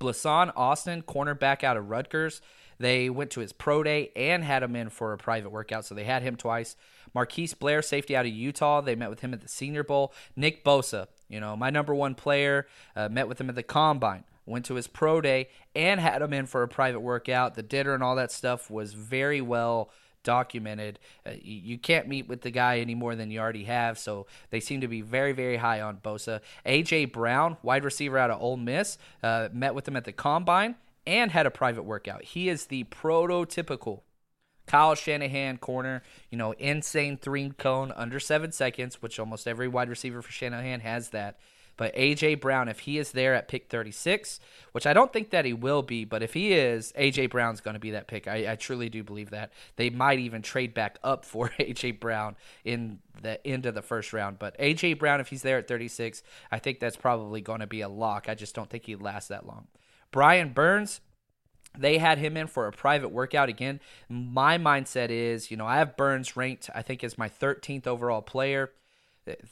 Blessuan 0.00 0.52
Austin, 0.56 1.02
cornerback 1.02 1.62
out 1.62 1.76
of 1.76 1.90
Rutgers. 1.90 2.40
They 2.78 3.08
went 3.08 3.30
to 3.32 3.40
his 3.40 3.52
pro 3.52 3.82
day 3.82 4.10
and 4.16 4.42
had 4.42 4.62
him 4.62 4.74
in 4.74 4.88
for 4.88 5.12
a 5.12 5.18
private 5.18 5.50
workout, 5.50 5.84
so 5.84 5.94
they 5.94 6.04
had 6.04 6.22
him 6.22 6.36
twice. 6.36 6.76
Marquise 7.14 7.54
Blair, 7.54 7.82
safety 7.82 8.16
out 8.16 8.26
of 8.26 8.32
Utah. 8.32 8.80
They 8.80 8.96
met 8.96 9.10
with 9.10 9.20
him 9.20 9.32
at 9.34 9.40
the 9.40 9.48
Senior 9.48 9.84
Bowl. 9.84 10.12
Nick 10.34 10.64
Bosa, 10.64 11.06
you 11.28 11.38
know, 11.38 11.56
my 11.56 11.70
number 11.70 11.94
one 11.94 12.14
player, 12.14 12.66
uh, 12.96 13.08
met 13.08 13.28
with 13.28 13.40
him 13.40 13.48
at 13.48 13.54
the 13.54 13.62
Combine. 13.62 14.24
Went 14.44 14.64
to 14.66 14.74
his 14.74 14.86
pro 14.86 15.20
day 15.20 15.48
and 15.74 16.00
had 16.00 16.22
him 16.22 16.32
in 16.32 16.46
for 16.46 16.62
a 16.62 16.68
private 16.68 17.00
workout. 17.00 17.54
The 17.54 17.62
dinner 17.62 17.94
and 17.94 18.02
all 18.02 18.16
that 18.16 18.32
stuff 18.32 18.70
was 18.70 18.92
very 18.94 19.40
well 19.40 19.90
documented. 20.22 20.98
Uh, 21.26 21.32
you, 21.42 21.78
can't 21.78 22.08
meet 22.08 22.28
with 22.28 22.42
the 22.42 22.50
guy 22.50 22.78
any 22.78 22.94
more 22.94 23.14
than 23.14 23.30
you 23.30 23.40
already 23.40 23.64
have, 23.64 23.98
so 23.98 24.26
they 24.50 24.60
seem 24.60 24.80
to 24.80 24.88
be 24.88 25.00
very, 25.00 25.32
very 25.32 25.56
high 25.56 25.80
on 25.80 25.96
Bosa. 25.96 26.40
AJ 26.66 27.12
Brown, 27.12 27.56
wide 27.62 27.84
receiver 27.84 28.18
out 28.18 28.30
of 28.30 28.40
Ole 28.40 28.56
Miss, 28.56 28.98
uh, 29.22 29.48
met 29.52 29.74
with 29.74 29.86
him 29.86 29.96
at 29.96 30.04
the 30.04 30.12
combine 30.12 30.76
and 31.06 31.30
had 31.30 31.46
a 31.46 31.50
private 31.50 31.82
workout. 31.82 32.22
He 32.22 32.48
is 32.48 32.66
the 32.66 32.84
prototypical 32.84 34.02
Kyle 34.66 34.94
Shanahan 34.94 35.58
corner, 35.58 36.02
you 36.30 36.38
know, 36.38 36.52
insane 36.52 37.16
three 37.16 37.50
cone 37.50 37.92
under 37.96 38.20
seven 38.20 38.52
seconds, 38.52 39.02
which 39.02 39.18
almost 39.18 39.48
every 39.48 39.68
wide 39.68 39.88
receiver 39.88 40.22
for 40.22 40.30
Shanahan 40.30 40.80
has 40.80 41.10
that. 41.10 41.38
But 41.82 41.96
AJ 41.96 42.40
Brown, 42.40 42.68
if 42.68 42.78
he 42.78 42.96
is 42.96 43.10
there 43.10 43.34
at 43.34 43.48
pick 43.48 43.68
36, 43.68 44.38
which 44.70 44.86
I 44.86 44.92
don't 44.92 45.12
think 45.12 45.30
that 45.30 45.44
he 45.44 45.52
will 45.52 45.82
be, 45.82 46.04
but 46.04 46.22
if 46.22 46.32
he 46.32 46.52
is, 46.52 46.92
AJ 46.96 47.30
Brown's 47.30 47.60
going 47.60 47.74
to 47.74 47.80
be 47.80 47.90
that 47.90 48.06
pick. 48.06 48.28
I, 48.28 48.52
I, 48.52 48.54
truly 48.54 48.88
do 48.88 49.02
believe 49.02 49.30
that. 49.30 49.52
They 49.74 49.90
might 49.90 50.20
even 50.20 50.42
trade 50.42 50.74
back 50.74 51.00
up 51.02 51.24
for 51.24 51.48
AJ 51.58 51.98
Brown 51.98 52.36
in 52.64 53.00
the 53.20 53.44
end 53.44 53.66
of 53.66 53.74
the 53.74 53.82
first 53.82 54.12
round. 54.12 54.38
But 54.38 54.56
AJ 54.58 55.00
Brown, 55.00 55.20
if 55.20 55.26
he's 55.26 55.42
there 55.42 55.58
at 55.58 55.66
36, 55.66 56.22
I 56.52 56.60
think 56.60 56.78
that's 56.78 56.94
probably 56.94 57.40
going 57.40 57.58
to 57.58 57.66
be 57.66 57.80
a 57.80 57.88
lock. 57.88 58.26
I 58.28 58.36
just 58.36 58.54
don't 58.54 58.70
think 58.70 58.86
he'd 58.86 59.02
last 59.02 59.28
that 59.30 59.44
long. 59.44 59.66
Brian 60.12 60.52
Burns, 60.52 61.00
they 61.76 61.98
had 61.98 62.18
him 62.18 62.36
in 62.36 62.46
for 62.46 62.68
a 62.68 62.72
private 62.72 63.08
workout 63.08 63.48
again. 63.48 63.80
My 64.08 64.56
mindset 64.56 65.10
is, 65.10 65.50
you 65.50 65.56
know, 65.56 65.66
I 65.66 65.78
have 65.78 65.96
Burns 65.96 66.36
ranked, 66.36 66.70
I 66.76 66.82
think, 66.82 67.02
as 67.02 67.18
my 67.18 67.28
13th 67.28 67.88
overall 67.88 68.22
player. 68.22 68.70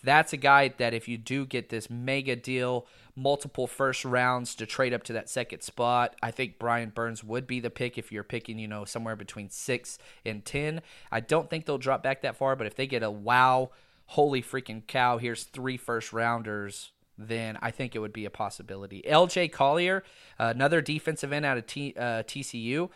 That's 0.03 0.33
a 0.33 0.37
guy 0.37 0.69
that 0.79 0.95
if 0.95 1.07
you 1.07 1.17
do 1.17 1.47
get 1.47 1.69
this 1.69 1.89
mega 1.89 2.37
deal, 2.37 2.87
multiple 3.15 3.67
first 3.67 4.05
rounds 4.05 4.55
to 4.57 4.67
trade 4.67 4.93
up 4.93 5.03
to 5.05 5.13
that 5.13 5.29
second 5.29 5.63
spot, 5.63 6.17
I 6.23 6.31
think 6.31 6.59
Brian 6.59 6.91
Burns 6.91 7.23
would 7.23 7.47
be 7.47 7.61
the 7.61 7.71
pick 7.71 7.97
if 7.97 8.11
you're 8.11 8.25
picking, 8.25 8.59
you 8.59 8.69
know, 8.69 8.85
somewhere 8.85 9.17
between 9.17 9.49
six 9.51 9.99
and 10.25 10.45
10. 10.45 10.83
I 11.13 11.21
don't 11.21 11.49
think 11.49 11.67
they'll 11.67 11.79
drop 11.79 12.03
back 12.03 12.23
that 12.23 12.37
far, 12.37 12.57
but 12.57 12.67
if 12.67 12.75
they 12.75 12.87
get 12.87 13.03
a 13.03 13.11
wow, 13.11 13.71
holy 14.07 14.43
freaking 14.43 14.87
cow, 14.87 15.19
here's 15.19 15.45
three 15.45 15.77
first 15.77 16.13
rounders 16.13 16.93
then 17.21 17.59
I 17.61 17.71
think 17.71 17.95
it 17.95 17.99
would 17.99 18.13
be 18.13 18.25
a 18.25 18.31
possibility. 18.31 19.03
LJ 19.07 19.53
Collier, 19.53 20.03
another 20.39 20.81
defensive 20.81 21.33
end 21.33 21.45
out 21.45 21.59
of 21.59 21.67
T, 21.67 21.95
uh, 21.97 22.23
TCU. 22.23 22.89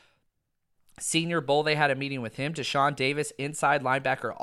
Senior 0.98 1.40
Bowl, 1.40 1.62
they 1.62 1.74
had 1.74 1.90
a 1.90 1.94
meeting 1.94 2.22
with 2.22 2.37
him. 2.37 2.54
Deshaun 2.54 2.94
Davis, 2.94 3.33
inside 3.38 3.83
linebacker 3.83 4.35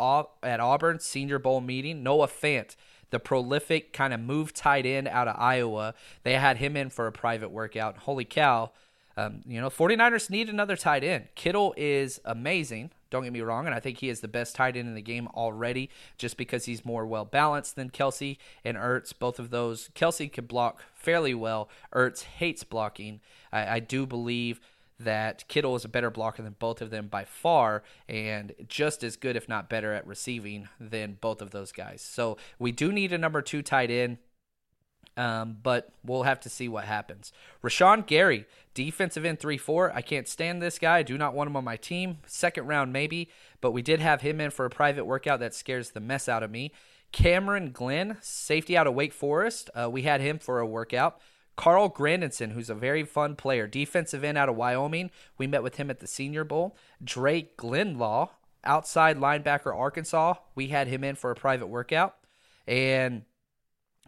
at 0.43 0.59
Auburn, 0.59 0.99
Senior 0.99 1.39
Bowl 1.39 1.61
meeting. 1.61 2.03
Noah 2.03 2.27
Fant, 2.27 2.75
the 3.09 3.19
prolific 3.19 3.93
kind 3.93 4.13
of 4.13 4.19
move 4.19 4.53
tight 4.53 4.85
end 4.85 5.07
out 5.07 5.27
of 5.27 5.35
Iowa. 5.39 5.93
They 6.23 6.33
had 6.33 6.57
him 6.57 6.75
in 6.75 6.89
for 6.89 7.07
a 7.07 7.11
private 7.11 7.51
workout. 7.51 7.97
Holy 7.99 8.25
cow. 8.25 8.71
Um, 9.17 9.41
you 9.45 9.59
know, 9.59 9.69
49ers 9.69 10.29
need 10.29 10.49
another 10.49 10.77
tight 10.77 11.03
end. 11.03 11.27
Kittle 11.35 11.73
is 11.77 12.19
amazing. 12.25 12.91
Don't 13.09 13.23
get 13.23 13.33
me 13.33 13.41
wrong, 13.41 13.65
and 13.65 13.75
I 13.75 13.81
think 13.81 13.97
he 13.97 14.07
is 14.07 14.21
the 14.21 14.29
best 14.29 14.55
tight 14.55 14.77
end 14.77 14.87
in 14.87 14.95
the 14.95 15.01
game 15.01 15.27
already, 15.35 15.89
just 16.17 16.37
because 16.37 16.63
he's 16.63 16.85
more 16.85 17.05
well 17.05 17.25
balanced 17.25 17.75
than 17.75 17.89
Kelce 17.89 18.37
and 18.63 18.77
Ertz. 18.77 19.13
Both 19.17 19.37
of 19.37 19.49
those, 19.49 19.89
Kelce 19.95 20.31
can 20.31 20.45
block 20.45 20.81
fairly 20.93 21.33
well. 21.33 21.69
Ertz 21.93 22.23
hates 22.23 22.63
blocking. 22.63 23.19
I, 23.51 23.75
I 23.75 23.79
do 23.79 24.05
believe 24.05 24.61
that 25.03 25.47
Kittle 25.47 25.75
is 25.75 25.85
a 25.85 25.89
better 25.89 26.09
blocker 26.09 26.41
than 26.41 26.55
both 26.59 26.81
of 26.81 26.89
them 26.89 27.07
by 27.07 27.25
far, 27.25 27.83
and 28.07 28.53
just 28.67 29.03
as 29.03 29.15
good, 29.15 29.35
if 29.35 29.47
not 29.47 29.69
better, 29.69 29.93
at 29.93 30.05
receiving 30.05 30.69
than 30.79 31.17
both 31.19 31.41
of 31.41 31.51
those 31.51 31.71
guys. 31.71 32.01
So 32.01 32.37
we 32.59 32.71
do 32.71 32.91
need 32.91 33.13
a 33.13 33.17
number 33.17 33.41
two 33.41 33.61
tight 33.61 33.91
end. 33.91 34.17
Um, 35.17 35.57
but 35.61 35.91
we'll 36.05 36.23
have 36.23 36.39
to 36.39 36.49
see 36.49 36.69
what 36.69 36.85
happens. 36.85 37.33
Rashan 37.61 38.07
Gary, 38.07 38.45
defensive 38.73 39.25
end 39.25 39.41
3 39.41 39.57
4. 39.57 39.93
I 39.93 40.01
can't 40.01 40.27
stand 40.27 40.61
this 40.61 40.79
guy. 40.79 40.99
I 40.99 41.03
do 41.03 41.17
not 41.17 41.33
want 41.33 41.49
him 41.49 41.57
on 41.57 41.65
my 41.65 41.75
team. 41.75 42.19
Second 42.25 42.67
round, 42.67 42.93
maybe, 42.93 43.29
but 43.59 43.71
we 43.71 43.81
did 43.81 43.99
have 43.99 44.21
him 44.21 44.39
in 44.39 44.51
for 44.51 44.65
a 44.65 44.69
private 44.69 45.03
workout 45.03 45.41
that 45.41 45.53
scares 45.53 45.89
the 45.91 45.99
mess 45.99 46.29
out 46.29 46.43
of 46.43 46.49
me. 46.49 46.71
Cameron 47.11 47.71
Glenn, 47.71 48.17
safety 48.21 48.77
out 48.77 48.87
of 48.87 48.93
Wake 48.93 49.11
Forest. 49.13 49.69
Uh, 49.75 49.89
we 49.89 50.03
had 50.03 50.21
him 50.21 50.39
for 50.39 50.59
a 50.59 50.65
workout. 50.65 51.19
Carl 51.55 51.89
Granderson, 51.89 52.51
who's 52.53 52.69
a 52.69 52.75
very 52.75 53.03
fun 53.03 53.35
player, 53.35 53.67
defensive 53.67 54.23
end 54.23 54.37
out 54.37 54.49
of 54.49 54.55
Wyoming. 54.55 55.11
We 55.37 55.47
met 55.47 55.63
with 55.63 55.75
him 55.75 55.89
at 55.89 55.99
the 55.99 56.07
Senior 56.07 56.43
Bowl. 56.43 56.75
Dre 57.03 57.49
Greenlaw, 57.57 58.29
outside 58.63 59.17
linebacker, 59.17 59.75
Arkansas. 59.75 60.35
We 60.55 60.67
had 60.67 60.87
him 60.87 61.03
in 61.03 61.15
for 61.15 61.31
a 61.31 61.35
private 61.35 61.67
workout. 61.67 62.15
And 62.67 63.23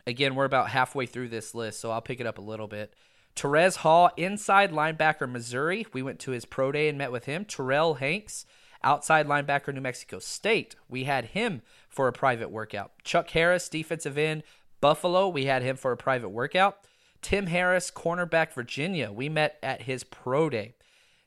Again, 0.06 0.36
we're 0.36 0.46
about 0.46 0.70
halfway 0.70 1.06
through 1.06 1.30
this 1.30 1.56
list, 1.56 1.80
so 1.80 1.92
I'll 1.92 2.02
pick 2.02 2.20
it 2.20 2.28
up 2.28 2.38
a 2.38 2.42
little 2.42 2.68
bit. 2.68 2.94
Terez 3.36 3.78
Hall, 3.78 4.12
inside 4.18 4.72
linebacker, 4.72 5.30
Missouri. 5.30 5.88
We 5.94 6.04
went 6.04 6.20
to 6.20 6.32
his 6.32 6.46
pro 6.46 6.72
day 6.72 6.90
and 6.90 6.98
met 6.98 7.12
with 7.12 7.26
him. 7.26 7.46
Terrell 7.46 7.96
Hanks, 7.96 8.46
outside 8.84 9.28
linebacker, 9.28 9.74
New 9.74 9.82
Mexico 9.82 10.20
State. 10.20 10.76
We 10.90 11.06
had 11.06 11.26
him 11.26 11.62
for 11.90 12.08
a 12.08 12.14
private 12.14 12.52
workout. 12.52 12.92
Chuck 13.04 13.30
Harris, 13.30 13.70
defensive 13.70 14.18
end, 14.18 14.44
Buffalo. 14.82 15.30
We 15.30 15.46
had 15.46 15.64
him 15.64 15.78
for 15.78 15.92
a 15.94 15.98
private 15.98 16.30
workout. 16.30 16.86
Tim 17.24 17.48
Harris, 17.48 17.90
cornerback, 17.90 18.54
Virginia. 18.54 19.12
We 19.12 19.30
met 19.30 19.58
at 19.64 19.84
his 19.84 20.04
pro 20.04 20.50
day. 20.50 20.76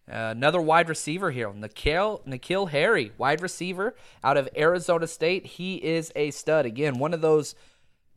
Uh, 0.08 0.30
another 0.30 0.60
wide 0.60 0.88
receiver 0.88 1.32
here, 1.32 1.48
N'Keal, 1.50 2.24
N'Keal 2.24 2.70
Harry, 2.70 3.10
wide 3.18 3.42
receiver 3.42 3.96
out 4.22 4.36
of 4.36 4.48
Arizona 4.56 5.08
State. 5.08 5.46
He 5.46 5.82
is 5.82 6.12
a 6.14 6.30
stud. 6.30 6.64
Again, 6.64 6.98
one 6.98 7.12
of 7.12 7.22
those 7.22 7.56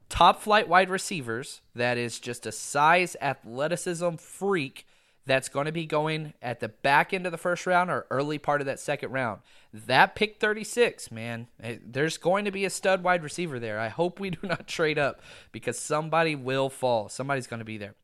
top 0.07 0.41
flight 0.41 0.67
wide 0.67 0.89
receivers 0.91 1.61
that 1.73 1.97
is 1.97 2.19
just 2.19 2.45
a 2.45 2.51
size 2.51 3.15
athleticism 3.21 4.15
freak 4.15 4.85
that's 5.25 5.49
going 5.49 5.65
to 5.65 5.71
be 5.71 5.85
going 5.85 6.33
at 6.41 6.59
the 6.59 6.69
back 6.69 7.13
end 7.13 7.25
of 7.25 7.31
the 7.31 7.37
first 7.37 7.67
round 7.67 7.91
or 7.91 8.07
early 8.09 8.37
part 8.37 8.61
of 8.61 8.65
that 8.65 8.79
second 8.79 9.11
round. 9.11 9.41
That 9.73 10.15
pick 10.15 10.39
36, 10.39 11.11
man, 11.11 11.47
there's 11.85 12.17
going 12.17 12.45
to 12.45 12.51
be 12.51 12.65
a 12.65 12.69
stud 12.69 13.03
wide 13.03 13.23
receiver 13.23 13.59
there. 13.59 13.79
I 13.79 13.89
hope 13.89 14.19
we 14.19 14.29
do 14.31 14.47
not 14.47 14.67
trade 14.67 14.97
up 14.97 15.21
because 15.51 15.77
somebody 15.77 16.35
will 16.35 16.69
fall. 16.69 17.09
Somebody's 17.09 17.47
going 17.47 17.59
to 17.59 17.65
be 17.65 17.77
there. 17.77 17.95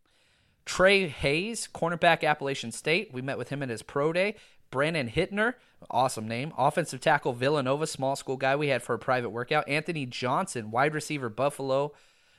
Tae 0.66 1.08
Hayes, 1.08 1.68
cornerback 1.74 2.24
Appalachian 2.24 2.72
State. 2.72 3.14
We 3.14 3.22
met 3.22 3.38
with 3.38 3.50
him 3.50 3.62
at 3.62 3.70
his 3.70 3.84
pro 3.84 4.12
day. 4.14 4.36
Brandon 4.72 5.10
Hitner, 5.10 5.54
awesome 5.90 6.28
name. 6.28 6.52
Offensive 6.58 7.00
tackle 7.00 7.34
Villanova, 7.34 7.88
small 7.88 8.16
school 8.16 8.36
guy 8.36 8.56
we 8.56 8.70
had 8.70 8.84
for 8.84 8.96
a 8.96 9.00
private 9.00 9.30
workout. 9.30 9.68
Anthony 9.70 10.06
Johnson, 10.06 10.72
wide 10.72 10.94
receiver 10.94 11.30
Buffalo. 11.30 11.94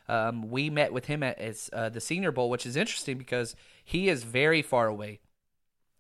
Um, 0.08 0.50
we 0.50 0.70
met 0.70 0.92
with 0.92 1.06
him 1.06 1.22
at, 1.22 1.38
at 1.38 1.68
uh, 1.72 1.88
the 1.88 2.00
Senior 2.00 2.32
Bowl, 2.32 2.50
which 2.50 2.66
is 2.66 2.76
interesting 2.76 3.18
because 3.18 3.56
he 3.86 4.08
is 4.08 4.24
very 4.24 4.62
far 4.62 4.88
away. 4.88 5.20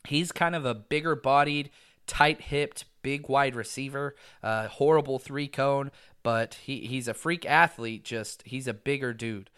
He's 0.08 0.32
kind 0.32 0.56
of 0.56 0.66
a 0.66 0.74
bigger 0.74 1.14
bodied, 1.14 1.70
tight 2.08 2.40
hipped, 2.40 2.84
big 3.00 3.28
wide 3.28 3.54
receiver, 3.54 4.16
uh, 4.42 4.66
horrible 4.66 5.20
three 5.20 5.46
cone, 5.46 5.92
but 6.24 6.54
he, 6.54 6.80
he's 6.80 7.06
a 7.06 7.14
freak 7.14 7.46
athlete. 7.46 8.02
Just 8.04 8.42
he's 8.44 8.66
a 8.66 8.74
bigger 8.74 9.14
dude. 9.14 9.50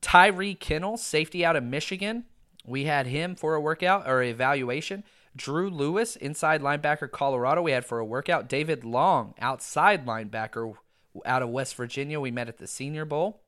Tyree 0.00 0.54
Kinnel, 0.54 0.96
safety 0.96 1.44
out 1.44 1.56
of 1.56 1.62
Michigan. 1.62 2.24
We 2.64 2.84
had 2.84 3.06
him 3.06 3.36
for 3.36 3.54
a 3.54 3.60
workout 3.60 4.08
or 4.08 4.22
evaluation. 4.22 5.04
Drew 5.36 5.68
Lewis, 5.68 6.16
inside 6.16 6.62
linebacker, 6.62 7.10
Colorado, 7.10 7.60
we 7.60 7.72
had 7.72 7.84
for 7.84 7.98
a 7.98 8.04
workout. 8.04 8.48
David 8.48 8.82
Long, 8.82 9.34
outside 9.38 10.06
linebacker 10.06 10.72
out 11.26 11.42
of 11.42 11.50
West 11.50 11.74
Virginia, 11.74 12.18
we 12.18 12.30
met 12.30 12.48
at 12.48 12.56
the 12.56 12.66
Senior 12.66 13.04
Bowl. 13.04 13.42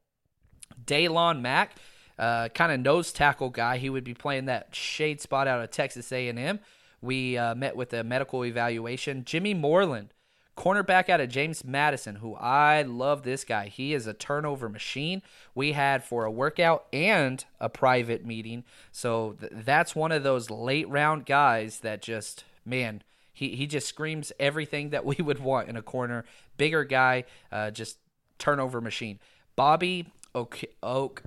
Daylon 0.84 1.40
Mack, 1.40 1.76
uh, 2.18 2.48
kind 2.50 2.72
of 2.72 2.80
nose 2.80 3.12
tackle 3.12 3.50
guy. 3.50 3.78
He 3.78 3.90
would 3.90 4.04
be 4.04 4.14
playing 4.14 4.46
that 4.46 4.74
shade 4.74 5.20
spot 5.20 5.48
out 5.48 5.62
of 5.62 5.70
Texas 5.70 6.12
A&M. 6.12 6.60
We 7.00 7.36
uh, 7.36 7.54
met 7.54 7.76
with 7.76 7.92
a 7.92 8.04
medical 8.04 8.44
evaluation. 8.44 9.24
Jimmy 9.24 9.54
Moreland, 9.54 10.12
Cornerback 10.56 11.08
out 11.08 11.20
of 11.20 11.30
James 11.30 11.64
Madison, 11.64 12.16
who 12.16 12.34
I 12.34 12.82
love 12.82 13.22
this 13.22 13.42
guy. 13.42 13.68
He 13.68 13.94
is 13.94 14.06
a 14.06 14.12
turnover 14.12 14.68
machine. 14.68 15.22
We 15.54 15.72
had 15.72 16.04
for 16.04 16.24
a 16.24 16.30
workout 16.30 16.86
and 16.92 17.42
a 17.58 17.70
private 17.70 18.26
meeting. 18.26 18.64
So 18.92 19.36
th- 19.40 19.52
that's 19.64 19.96
one 19.96 20.12
of 20.12 20.22
those 20.22 20.50
late 20.50 20.88
round 20.88 21.24
guys 21.24 21.80
that 21.80 22.02
just, 22.02 22.44
man, 22.66 23.02
he, 23.32 23.56
he 23.56 23.66
just 23.66 23.88
screams 23.88 24.30
everything 24.38 24.90
that 24.90 25.04
we 25.06 25.16
would 25.16 25.38
want 25.38 25.70
in 25.70 25.76
a 25.76 25.82
corner. 25.82 26.24
Bigger 26.58 26.84
guy, 26.84 27.24
uh, 27.50 27.70
just 27.70 27.96
turnover 28.38 28.80
machine. 28.82 29.18
Bobby 29.56 30.06
Oak, 30.34 30.60
Oak 30.82 31.22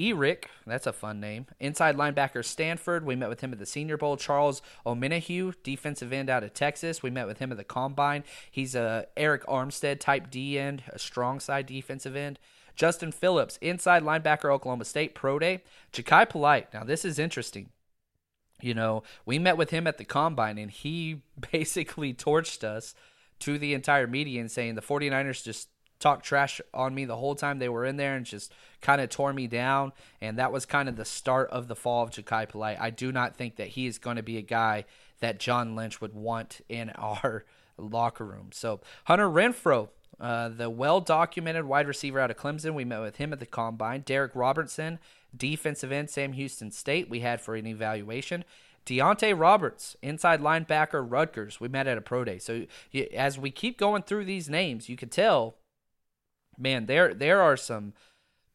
Eric, 0.00 0.48
that's 0.66 0.86
a 0.86 0.92
fun 0.92 1.20
name. 1.20 1.46
Inside 1.58 1.96
linebacker 1.96 2.42
Stanford, 2.42 3.04
we 3.04 3.16
met 3.16 3.28
with 3.28 3.42
him 3.42 3.52
at 3.52 3.58
the 3.58 3.66
Senior 3.66 3.98
Bowl. 3.98 4.16
Charles 4.16 4.62
Omenihu, 4.86 5.54
defensive 5.62 6.12
end 6.12 6.30
out 6.30 6.42
of 6.42 6.54
Texas, 6.54 7.02
we 7.02 7.10
met 7.10 7.26
with 7.26 7.38
him 7.38 7.50
at 7.50 7.58
the 7.58 7.64
Combine. 7.64 8.24
He's 8.50 8.74
a 8.74 9.06
Arik 9.16 9.44
Armstead 9.44 10.00
type 10.00 10.30
D 10.30 10.58
end, 10.58 10.84
a 10.88 10.98
strong 10.98 11.38
side 11.38 11.66
defensive 11.66 12.16
end. 12.16 12.38
Justin 12.74 13.12
Phillips, 13.12 13.58
inside 13.60 14.02
linebacker 14.02 14.50
Oklahoma 14.50 14.86
State, 14.86 15.14
pro 15.14 15.38
day. 15.38 15.62
Jachai 15.92 16.28
Polite, 16.28 16.72
now 16.72 16.82
this 16.82 17.04
is 17.04 17.18
interesting. 17.18 17.68
You 18.62 18.74
know, 18.74 19.02
we 19.26 19.38
met 19.38 19.58
with 19.58 19.70
him 19.70 19.86
at 19.86 19.98
the 19.98 20.04
Combine, 20.04 20.56
and 20.56 20.70
he 20.70 21.22
basically 21.52 22.14
torched 22.14 22.64
us 22.64 22.94
to 23.40 23.58
the 23.58 23.74
entire 23.74 24.06
media 24.06 24.40
and 24.40 24.50
saying 24.50 24.76
the 24.76 24.82
49ers 24.82 25.42
just 25.42 25.68
talked 26.00 26.24
trash 26.24 26.60
on 26.74 26.94
me 26.94 27.04
the 27.04 27.16
whole 27.16 27.34
time 27.34 27.58
they 27.58 27.68
were 27.68 27.84
in 27.84 27.96
there 27.96 28.16
and 28.16 28.26
just 28.26 28.52
kind 28.80 29.00
of 29.00 29.10
tore 29.10 29.32
me 29.32 29.46
down. 29.46 29.92
And 30.20 30.38
that 30.38 30.50
was 30.50 30.66
kind 30.66 30.88
of 30.88 30.96
the 30.96 31.04
start 31.04 31.50
of 31.50 31.68
the 31.68 31.76
fall 31.76 32.02
of 32.02 32.10
Jachai 32.10 32.48
Polite. 32.48 32.78
I 32.80 32.90
do 32.90 33.12
not 33.12 33.36
think 33.36 33.56
that 33.56 33.68
he 33.68 33.86
is 33.86 33.98
going 33.98 34.16
to 34.16 34.22
be 34.22 34.38
a 34.38 34.42
guy 34.42 34.86
that 35.20 35.38
John 35.38 35.76
Lynch 35.76 36.00
would 36.00 36.14
want 36.14 36.62
in 36.68 36.90
our 36.96 37.44
locker 37.76 38.24
room. 38.24 38.48
So 38.52 38.80
Hunter 39.04 39.28
Renfrow, 39.28 39.88
uh, 40.18 40.48
the 40.48 40.68
well 40.68 41.00
documented 41.00 41.64
wide 41.64 41.86
receiver 41.86 42.18
out 42.18 42.30
of 42.30 42.36
Clemson, 42.36 42.74
we 42.74 42.84
met 42.84 43.00
with 43.00 43.16
him 43.16 43.32
at 43.32 43.38
the 43.38 43.46
combine. 43.46 44.00
Derek 44.00 44.32
Robertson, 44.34 44.98
defensive 45.36 45.92
end, 45.92 46.10
Sam 46.10 46.32
Houston 46.32 46.70
State, 46.70 47.08
we 47.08 47.20
had 47.20 47.40
for 47.40 47.54
an 47.54 47.66
evaluation. 47.66 48.44
Deontay 48.86 49.38
Roberts, 49.38 49.96
inside 50.02 50.40
linebacker, 50.40 51.04
Rutgers. 51.06 51.60
We 51.60 51.68
met 51.68 51.86
at 51.86 51.98
a 51.98 52.00
pro 52.00 52.24
day. 52.24 52.38
So 52.38 52.64
as 53.14 53.38
we 53.38 53.50
keep 53.50 53.78
going 53.78 54.02
through 54.02 54.24
these 54.24 54.48
names, 54.48 54.88
you 54.88 54.96
can 54.96 55.10
tell 55.10 55.54
man, 56.60 56.86
there 56.86 57.14
there 57.14 57.40
are 57.40 57.56
some 57.56 57.94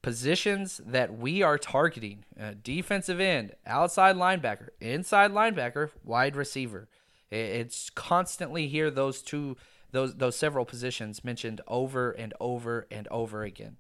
positions 0.02 0.80
that 0.86 1.18
we 1.18 1.42
are 1.42 1.58
targeting: 1.58 2.26
uh, 2.40 2.54
defensive 2.64 3.20
end, 3.20 3.54
outside 3.66 4.16
linebacker, 4.16 4.70
inside 4.80 5.32
linebacker, 5.32 5.90
wide 6.04 6.36
receiver. 6.36 6.88
It's 7.32 7.90
constantly 7.90 8.68
here 8.68 8.90
those 8.90 9.22
two 9.22 9.58
those 9.92 10.16
those 10.16 10.36
several 10.36 10.66
positions 10.66 11.24
mentioned 11.24 11.62
over 11.68 12.12
and 12.12 12.34
over 12.40 12.88
and 12.92 13.08
over 13.10 13.44
again. 13.44 13.78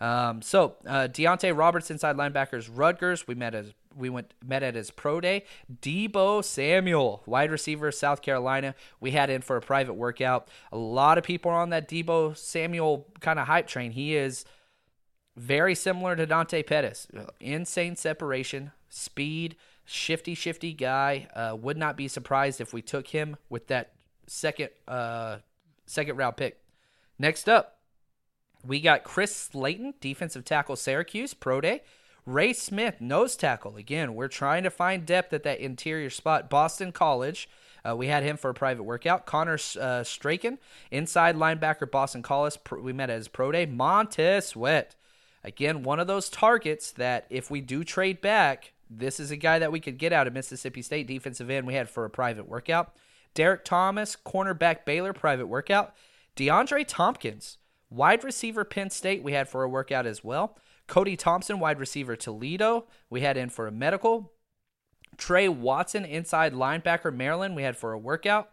Um, 0.00 0.42
so 0.42 0.76
uh, 0.86 1.08
Deontay 1.10 1.56
Roberts, 1.56 1.90
inside 1.90 2.16
linebackers, 2.16 2.70
Rutgers. 2.72 3.26
We 3.26 3.34
met 3.34 3.54
as 3.54 3.72
we 3.98 4.08
went 4.08 4.32
met 4.44 4.62
at 4.62 4.74
his 4.74 4.90
pro 4.90 5.20
day. 5.20 5.44
Deebo 5.82 6.44
Samuel, 6.44 7.22
wide 7.26 7.50
receiver, 7.50 7.90
South 7.90 8.22
Carolina. 8.22 8.74
We 9.00 9.10
had 9.10 9.30
in 9.30 9.42
for 9.42 9.56
a 9.56 9.60
private 9.60 9.94
workout. 9.94 10.48
A 10.72 10.78
lot 10.78 11.18
of 11.18 11.24
people 11.24 11.50
are 11.50 11.60
on 11.60 11.70
that 11.70 11.88
Deebo 11.88 12.36
Samuel 12.36 13.06
kind 13.20 13.38
of 13.38 13.46
hype 13.46 13.66
train. 13.66 13.90
He 13.90 14.16
is 14.16 14.44
very 15.36 15.74
similar 15.74 16.16
to 16.16 16.26
Dante 16.26 16.62
Pettis. 16.62 17.08
Insane 17.40 17.96
separation, 17.96 18.72
speed, 18.88 19.56
shifty, 19.84 20.34
shifty 20.34 20.72
guy. 20.72 21.28
Uh, 21.34 21.56
would 21.56 21.76
not 21.76 21.96
be 21.96 22.08
surprised 22.08 22.60
if 22.60 22.72
we 22.72 22.82
took 22.82 23.08
him 23.08 23.36
with 23.48 23.66
that 23.68 23.92
second 24.26 24.70
uh, 24.86 25.38
second 25.86 26.16
round 26.16 26.36
pick. 26.36 26.60
Next 27.18 27.48
up, 27.48 27.78
we 28.64 28.80
got 28.80 29.04
Chris 29.04 29.34
Slayton, 29.34 29.94
defensive 30.00 30.44
tackle, 30.44 30.76
Syracuse, 30.76 31.34
pro 31.34 31.60
day. 31.60 31.82
Ray 32.28 32.52
Smith, 32.52 33.00
nose 33.00 33.36
tackle. 33.36 33.76
Again, 33.76 34.14
we're 34.14 34.28
trying 34.28 34.62
to 34.64 34.70
find 34.70 35.06
depth 35.06 35.32
at 35.32 35.44
that 35.44 35.60
interior 35.60 36.10
spot. 36.10 36.50
Boston 36.50 36.92
College. 36.92 37.48
Uh, 37.88 37.96
we 37.96 38.08
had 38.08 38.22
him 38.22 38.36
for 38.36 38.50
a 38.50 38.54
private 38.54 38.82
workout. 38.82 39.24
Connor 39.24 39.58
uh, 39.80 40.04
Strachan, 40.04 40.58
inside 40.90 41.36
linebacker, 41.36 41.90
Boston 41.90 42.22
College. 42.22 42.58
We 42.70 42.92
met 42.92 43.08
at 43.08 43.16
his 43.16 43.28
pro 43.28 43.50
day. 43.50 43.64
Montez 43.64 44.48
Sweat. 44.48 44.94
Again, 45.42 45.82
one 45.82 45.98
of 45.98 46.06
those 46.06 46.28
targets 46.28 46.90
that 46.92 47.24
if 47.30 47.50
we 47.50 47.62
do 47.62 47.82
trade 47.82 48.20
back, 48.20 48.72
this 48.90 49.18
is 49.18 49.30
a 49.30 49.36
guy 49.36 49.58
that 49.58 49.72
we 49.72 49.80
could 49.80 49.96
get 49.96 50.12
out 50.12 50.26
of 50.26 50.34
Mississippi 50.34 50.82
State 50.82 51.06
defensive 51.06 51.48
end. 51.48 51.66
We 51.66 51.74
had 51.74 51.88
for 51.88 52.04
a 52.04 52.10
private 52.10 52.46
workout. 52.46 52.94
Derek 53.32 53.64
Thomas, 53.64 54.16
cornerback 54.16 54.84
Baylor, 54.84 55.14
private 55.14 55.46
workout. 55.46 55.94
DeAndre 56.36 56.84
Thompkins, 56.86 57.56
Wide 57.90 58.22
receiver 58.22 58.64
Penn 58.64 58.90
State, 58.90 59.22
we 59.22 59.32
had 59.32 59.48
for 59.48 59.62
a 59.62 59.68
workout 59.68 60.06
as 60.06 60.22
well. 60.22 60.58
Cody 60.88 61.16
Thompson, 61.16 61.60
wide 61.60 61.78
receiver 61.78 62.16
Toledo, 62.16 62.86
we 63.08 63.20
had 63.20 63.36
in 63.36 63.50
for 63.50 63.66
a 63.66 63.72
medical. 63.72 64.32
Trey 65.16 65.48
Watson, 65.48 66.04
inside 66.04 66.54
linebacker 66.54 67.14
Maryland, 67.14 67.54
we 67.54 67.62
had 67.62 67.76
for 67.76 67.92
a 67.92 67.98
workout. 67.98 68.50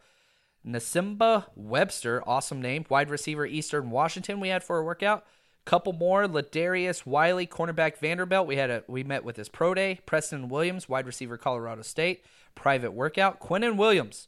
Nsimba 0.67 1.45
Webster, 1.56 2.21
awesome 2.28 2.62
name, 2.62 2.86
wide 2.89 3.10
receiver 3.10 3.45
Eastern 3.45 3.89
Washington, 3.89 4.39
we 4.39 4.50
had 4.50 4.63
for 4.63 4.78
a 4.78 4.84
workout. 4.84 5.26
Couple 5.63 5.93
more, 5.93 6.28
Ladarius 6.28 7.06
Wiley, 7.06 7.48
cornerback 7.48 7.98
Vanderbilt. 7.98 8.45
We 8.45 8.58
had 8.58 8.69
a 8.69 8.84
we 8.88 9.04
met 9.04 9.24
with 9.24 9.36
his 9.36 9.50
pro 9.50 9.74
day. 9.74 10.00
Preston 10.06 10.48
Williams, 10.48 10.88
wide 10.88 11.08
receiver 11.08 11.38
Colorado 11.38 11.82
State, 11.82 12.24
private 12.54 12.91
workout. 12.91 13.39
Quinnen 13.39 13.76
Williams, 13.76 14.28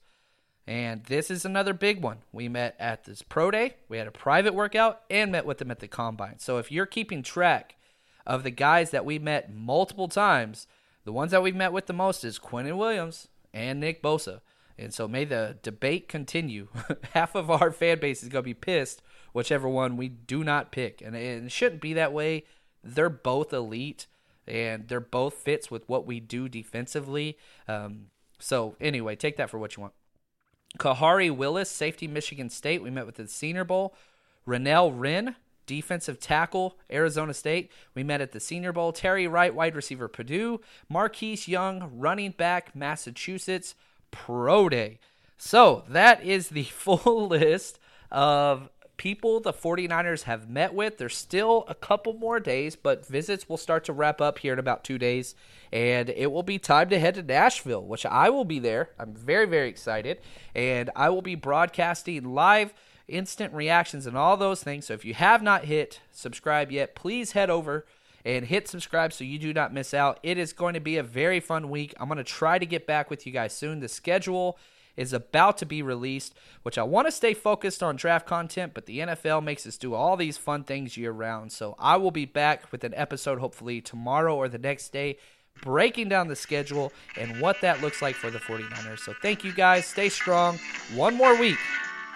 and 0.66 1.04
this 1.06 1.30
is 1.30 1.46
another 1.46 1.74
big 1.74 2.02
one. 2.02 2.20
We 2.32 2.50
met 2.50 2.76
at 2.80 3.04
this 3.04 3.22
pro 3.22 3.52
day, 3.52 3.76
we 3.88 3.98
had 3.98 4.08
a 4.08 4.12
private 4.12 4.56
workout, 4.56 5.02
and 5.10 5.32
met 5.32 5.46
with 5.46 5.60
them 5.60 5.70
at 5.70 5.80
the 5.80 5.88
combine. 5.88 6.40
So 6.40 6.58
if 6.58 6.72
you're 6.72 6.88
keeping 6.88 7.22
track 7.22 7.76
of 8.28 8.44
the 8.44 8.52
guys 8.52 8.92
that 8.92 9.06
we 9.06 9.18
met 9.18 9.52
multiple 9.52 10.10
times, 10.10 10.68
the 11.06 11.14
ones 11.14 11.32
that 11.32 11.42
we've 11.42 11.56
met 11.56 11.72
with 11.72 11.88
the 11.88 11.94
most 11.94 12.24
is 12.24 12.38
Quinnen 12.38 12.78
Williams 12.78 13.30
and 13.54 13.80
Nick 13.80 14.04
Bosa. 14.04 14.42
And 14.78 14.94
so 14.94 15.08
may 15.08 15.26
the 15.26 15.58
debate 15.64 16.08
continue. 16.08 16.68
Half 17.14 17.34
of 17.34 17.50
our 17.50 17.72
fan 17.72 18.00
base 18.00 18.22
is 18.22 18.30
going 18.30 18.44
to 18.44 18.48
be 18.48 18.54
pissed 18.54 19.02
whichever 19.32 19.68
one 19.68 19.98
we 19.98 20.10
do 20.10 20.44
not 20.44 20.72
pick. 20.72 21.02
And 21.02 21.16
it 21.16 21.52
shouldn't 21.52 21.82
be 21.82 21.94
that 21.94 22.14
way. 22.14 22.44
They're 22.84 23.10
both 23.10 23.54
elite 23.54 24.08
and 24.46 24.88
they're 24.88 25.00
both 25.00 25.34
fits 25.36 25.72
with 25.72 25.88
what 25.90 26.06
we 26.06 26.20
do 26.20 26.48
defensively. 26.50 27.38
Um, 27.68 28.08
so, 28.40 28.76
anyway, 28.80 29.16
take 29.16 29.38
that 29.38 29.50
for 29.50 29.58
what 29.58 29.76
you 29.76 29.82
want. 29.82 29.94
Khari 30.78 31.36
Willis, 31.36 31.72
safety, 31.72 32.08
Michigan 32.08 32.50
State. 32.50 32.84
We 32.84 32.92
met 32.92 33.06
with 33.06 33.16
the 33.16 33.28
Senior 33.28 33.64
Bowl. 33.64 33.96
Renell 34.46 34.94
Wren, 34.96 35.36
defensive 35.68 36.20
tackle, 36.20 36.80
Arizona 36.92 37.36
State. 37.36 37.72
We 37.94 38.04
met 38.04 38.22
at 38.22 38.32
the 38.32 38.40
Senior 38.40 38.74
Bowl. 38.74 38.92
Terry 38.92 39.28
Wright, 39.28 39.54
wide 39.54 39.76
receiver, 39.76 40.08
Purdue. 40.08 40.62
Marquis 40.90 41.42
Young, 41.46 41.92
running 41.94 42.32
back, 42.32 42.76
Massachusetts. 42.76 43.76
Pro 44.10 44.70
Day. 44.70 45.00
So 45.38 45.84
that 45.90 46.24
is 46.24 46.50
the 46.50 46.64
full 46.64 47.28
list 47.28 47.80
of 48.12 48.70
people 48.98 49.40
the 49.40 49.54
49ers 49.54 50.24
have 50.24 50.50
met 50.50 50.74
with. 50.74 50.98
There's 50.98 51.16
still 51.16 51.66
a 51.68 51.76
couple 51.76 52.14
more 52.14 52.40
days, 52.40 52.76
but 52.76 53.06
visits 53.06 53.48
will 53.48 53.58
start 53.58 53.84
to 53.86 53.94
wrap 53.94 54.20
up 54.20 54.40
here 54.40 54.54
in 54.54 54.60
about 54.60 54.84
two 54.84 54.98
days. 54.98 55.36
And 55.72 56.10
it 56.10 56.32
will 56.32 56.44
be 56.44 56.58
time 56.58 56.90
to 56.90 57.00
head 57.00 57.16
to 57.16 57.24
Nashville, 57.24 57.86
which 57.86 58.06
I 58.06 58.30
will 58.30 58.46
be 58.46 58.60
there. 58.60 58.90
I'm 58.98 59.14
very, 59.14 59.46
very 59.46 59.70
excited. 59.70 60.20
And 60.56 60.90
I 60.96 61.10
will 61.10 61.22
be 61.22 61.36
broadcasting 61.36 62.24
live 62.34 62.74
instant 63.08 63.54
reactions 63.54 64.06
and 64.06 64.18
all 64.18 64.38
those 64.38 64.64
things. 64.64 64.88
So 64.88 64.94
if 64.94 65.06
you 65.06 65.14
have 65.14 65.42
not 65.42 65.66
hit 65.66 66.02
subscribe 66.12 66.72
yet, 66.72 66.96
please 66.96 67.32
head 67.32 67.50
over 67.50 67.86
and 68.26 68.46
hit 68.46 68.68
subscribe 68.68 69.14
so 69.14 69.24
you 69.24 69.40
do 69.40 69.54
not 69.54 69.74
miss 69.74 69.94
out. 69.94 70.20
It 70.24 70.38
is 70.38 70.54
going 70.54 70.74
to 70.74 70.80
be 70.80 70.98
a 70.98 71.04
very 71.04 71.40
fun 71.40 71.70
week. 71.70 71.94
I'm 72.00 72.10
going 72.10 72.18
to 72.18 72.24
try 72.24 72.60
to 72.60 72.66
get 72.66 72.86
back 72.86 73.10
with 73.10 73.26
you 73.26 73.32
guys 73.32 73.54
soon. 73.54 73.80
The 73.80 73.88
schedule 73.88 74.58
is 74.98 75.14
about 75.14 75.58
to 75.60 75.66
be 75.66 75.82
released, 75.82 76.34
which 76.64 76.78
I 76.78 76.84
want 76.84 77.08
to 77.08 77.12
stay 77.12 77.34
focused 77.34 77.84
on 77.84 77.96
draft 77.96 78.26
content, 78.26 78.74
but 78.74 78.88
the 78.88 79.00
NFL 79.00 79.44
makes 79.44 79.66
us 79.66 79.78
do 79.78 79.94
all 79.94 80.18
these 80.18 80.38
fun 80.38 80.64
things 80.64 80.98
year 80.98 81.12
round. 81.12 81.52
So 81.52 81.76
I 81.80 81.98
will 81.98 82.12
be 82.12 82.26
back 82.26 82.72
with 82.72 82.84
an 82.84 82.96
episode 82.96 83.40
hopefully 83.40 83.80
tomorrow 83.80 84.36
or 84.36 84.50
the 84.50 84.58
next 84.58 84.90
day 84.90 85.18
breaking 85.62 86.10
down 86.10 86.28
the 86.28 86.36
schedule 86.36 86.92
and 87.18 87.42
what 87.42 87.62
that 87.62 87.82
looks 87.82 88.02
like 88.02 88.16
for 88.16 88.30
the 88.30 88.40
49ers. 88.40 89.00
So 89.00 89.14
thank 89.22 89.44
you 89.44 89.54
guys. 89.54 89.86
Stay 89.86 90.10
strong. 90.10 90.60
One 90.96 91.16
more 91.16 91.40
week. 91.40 91.58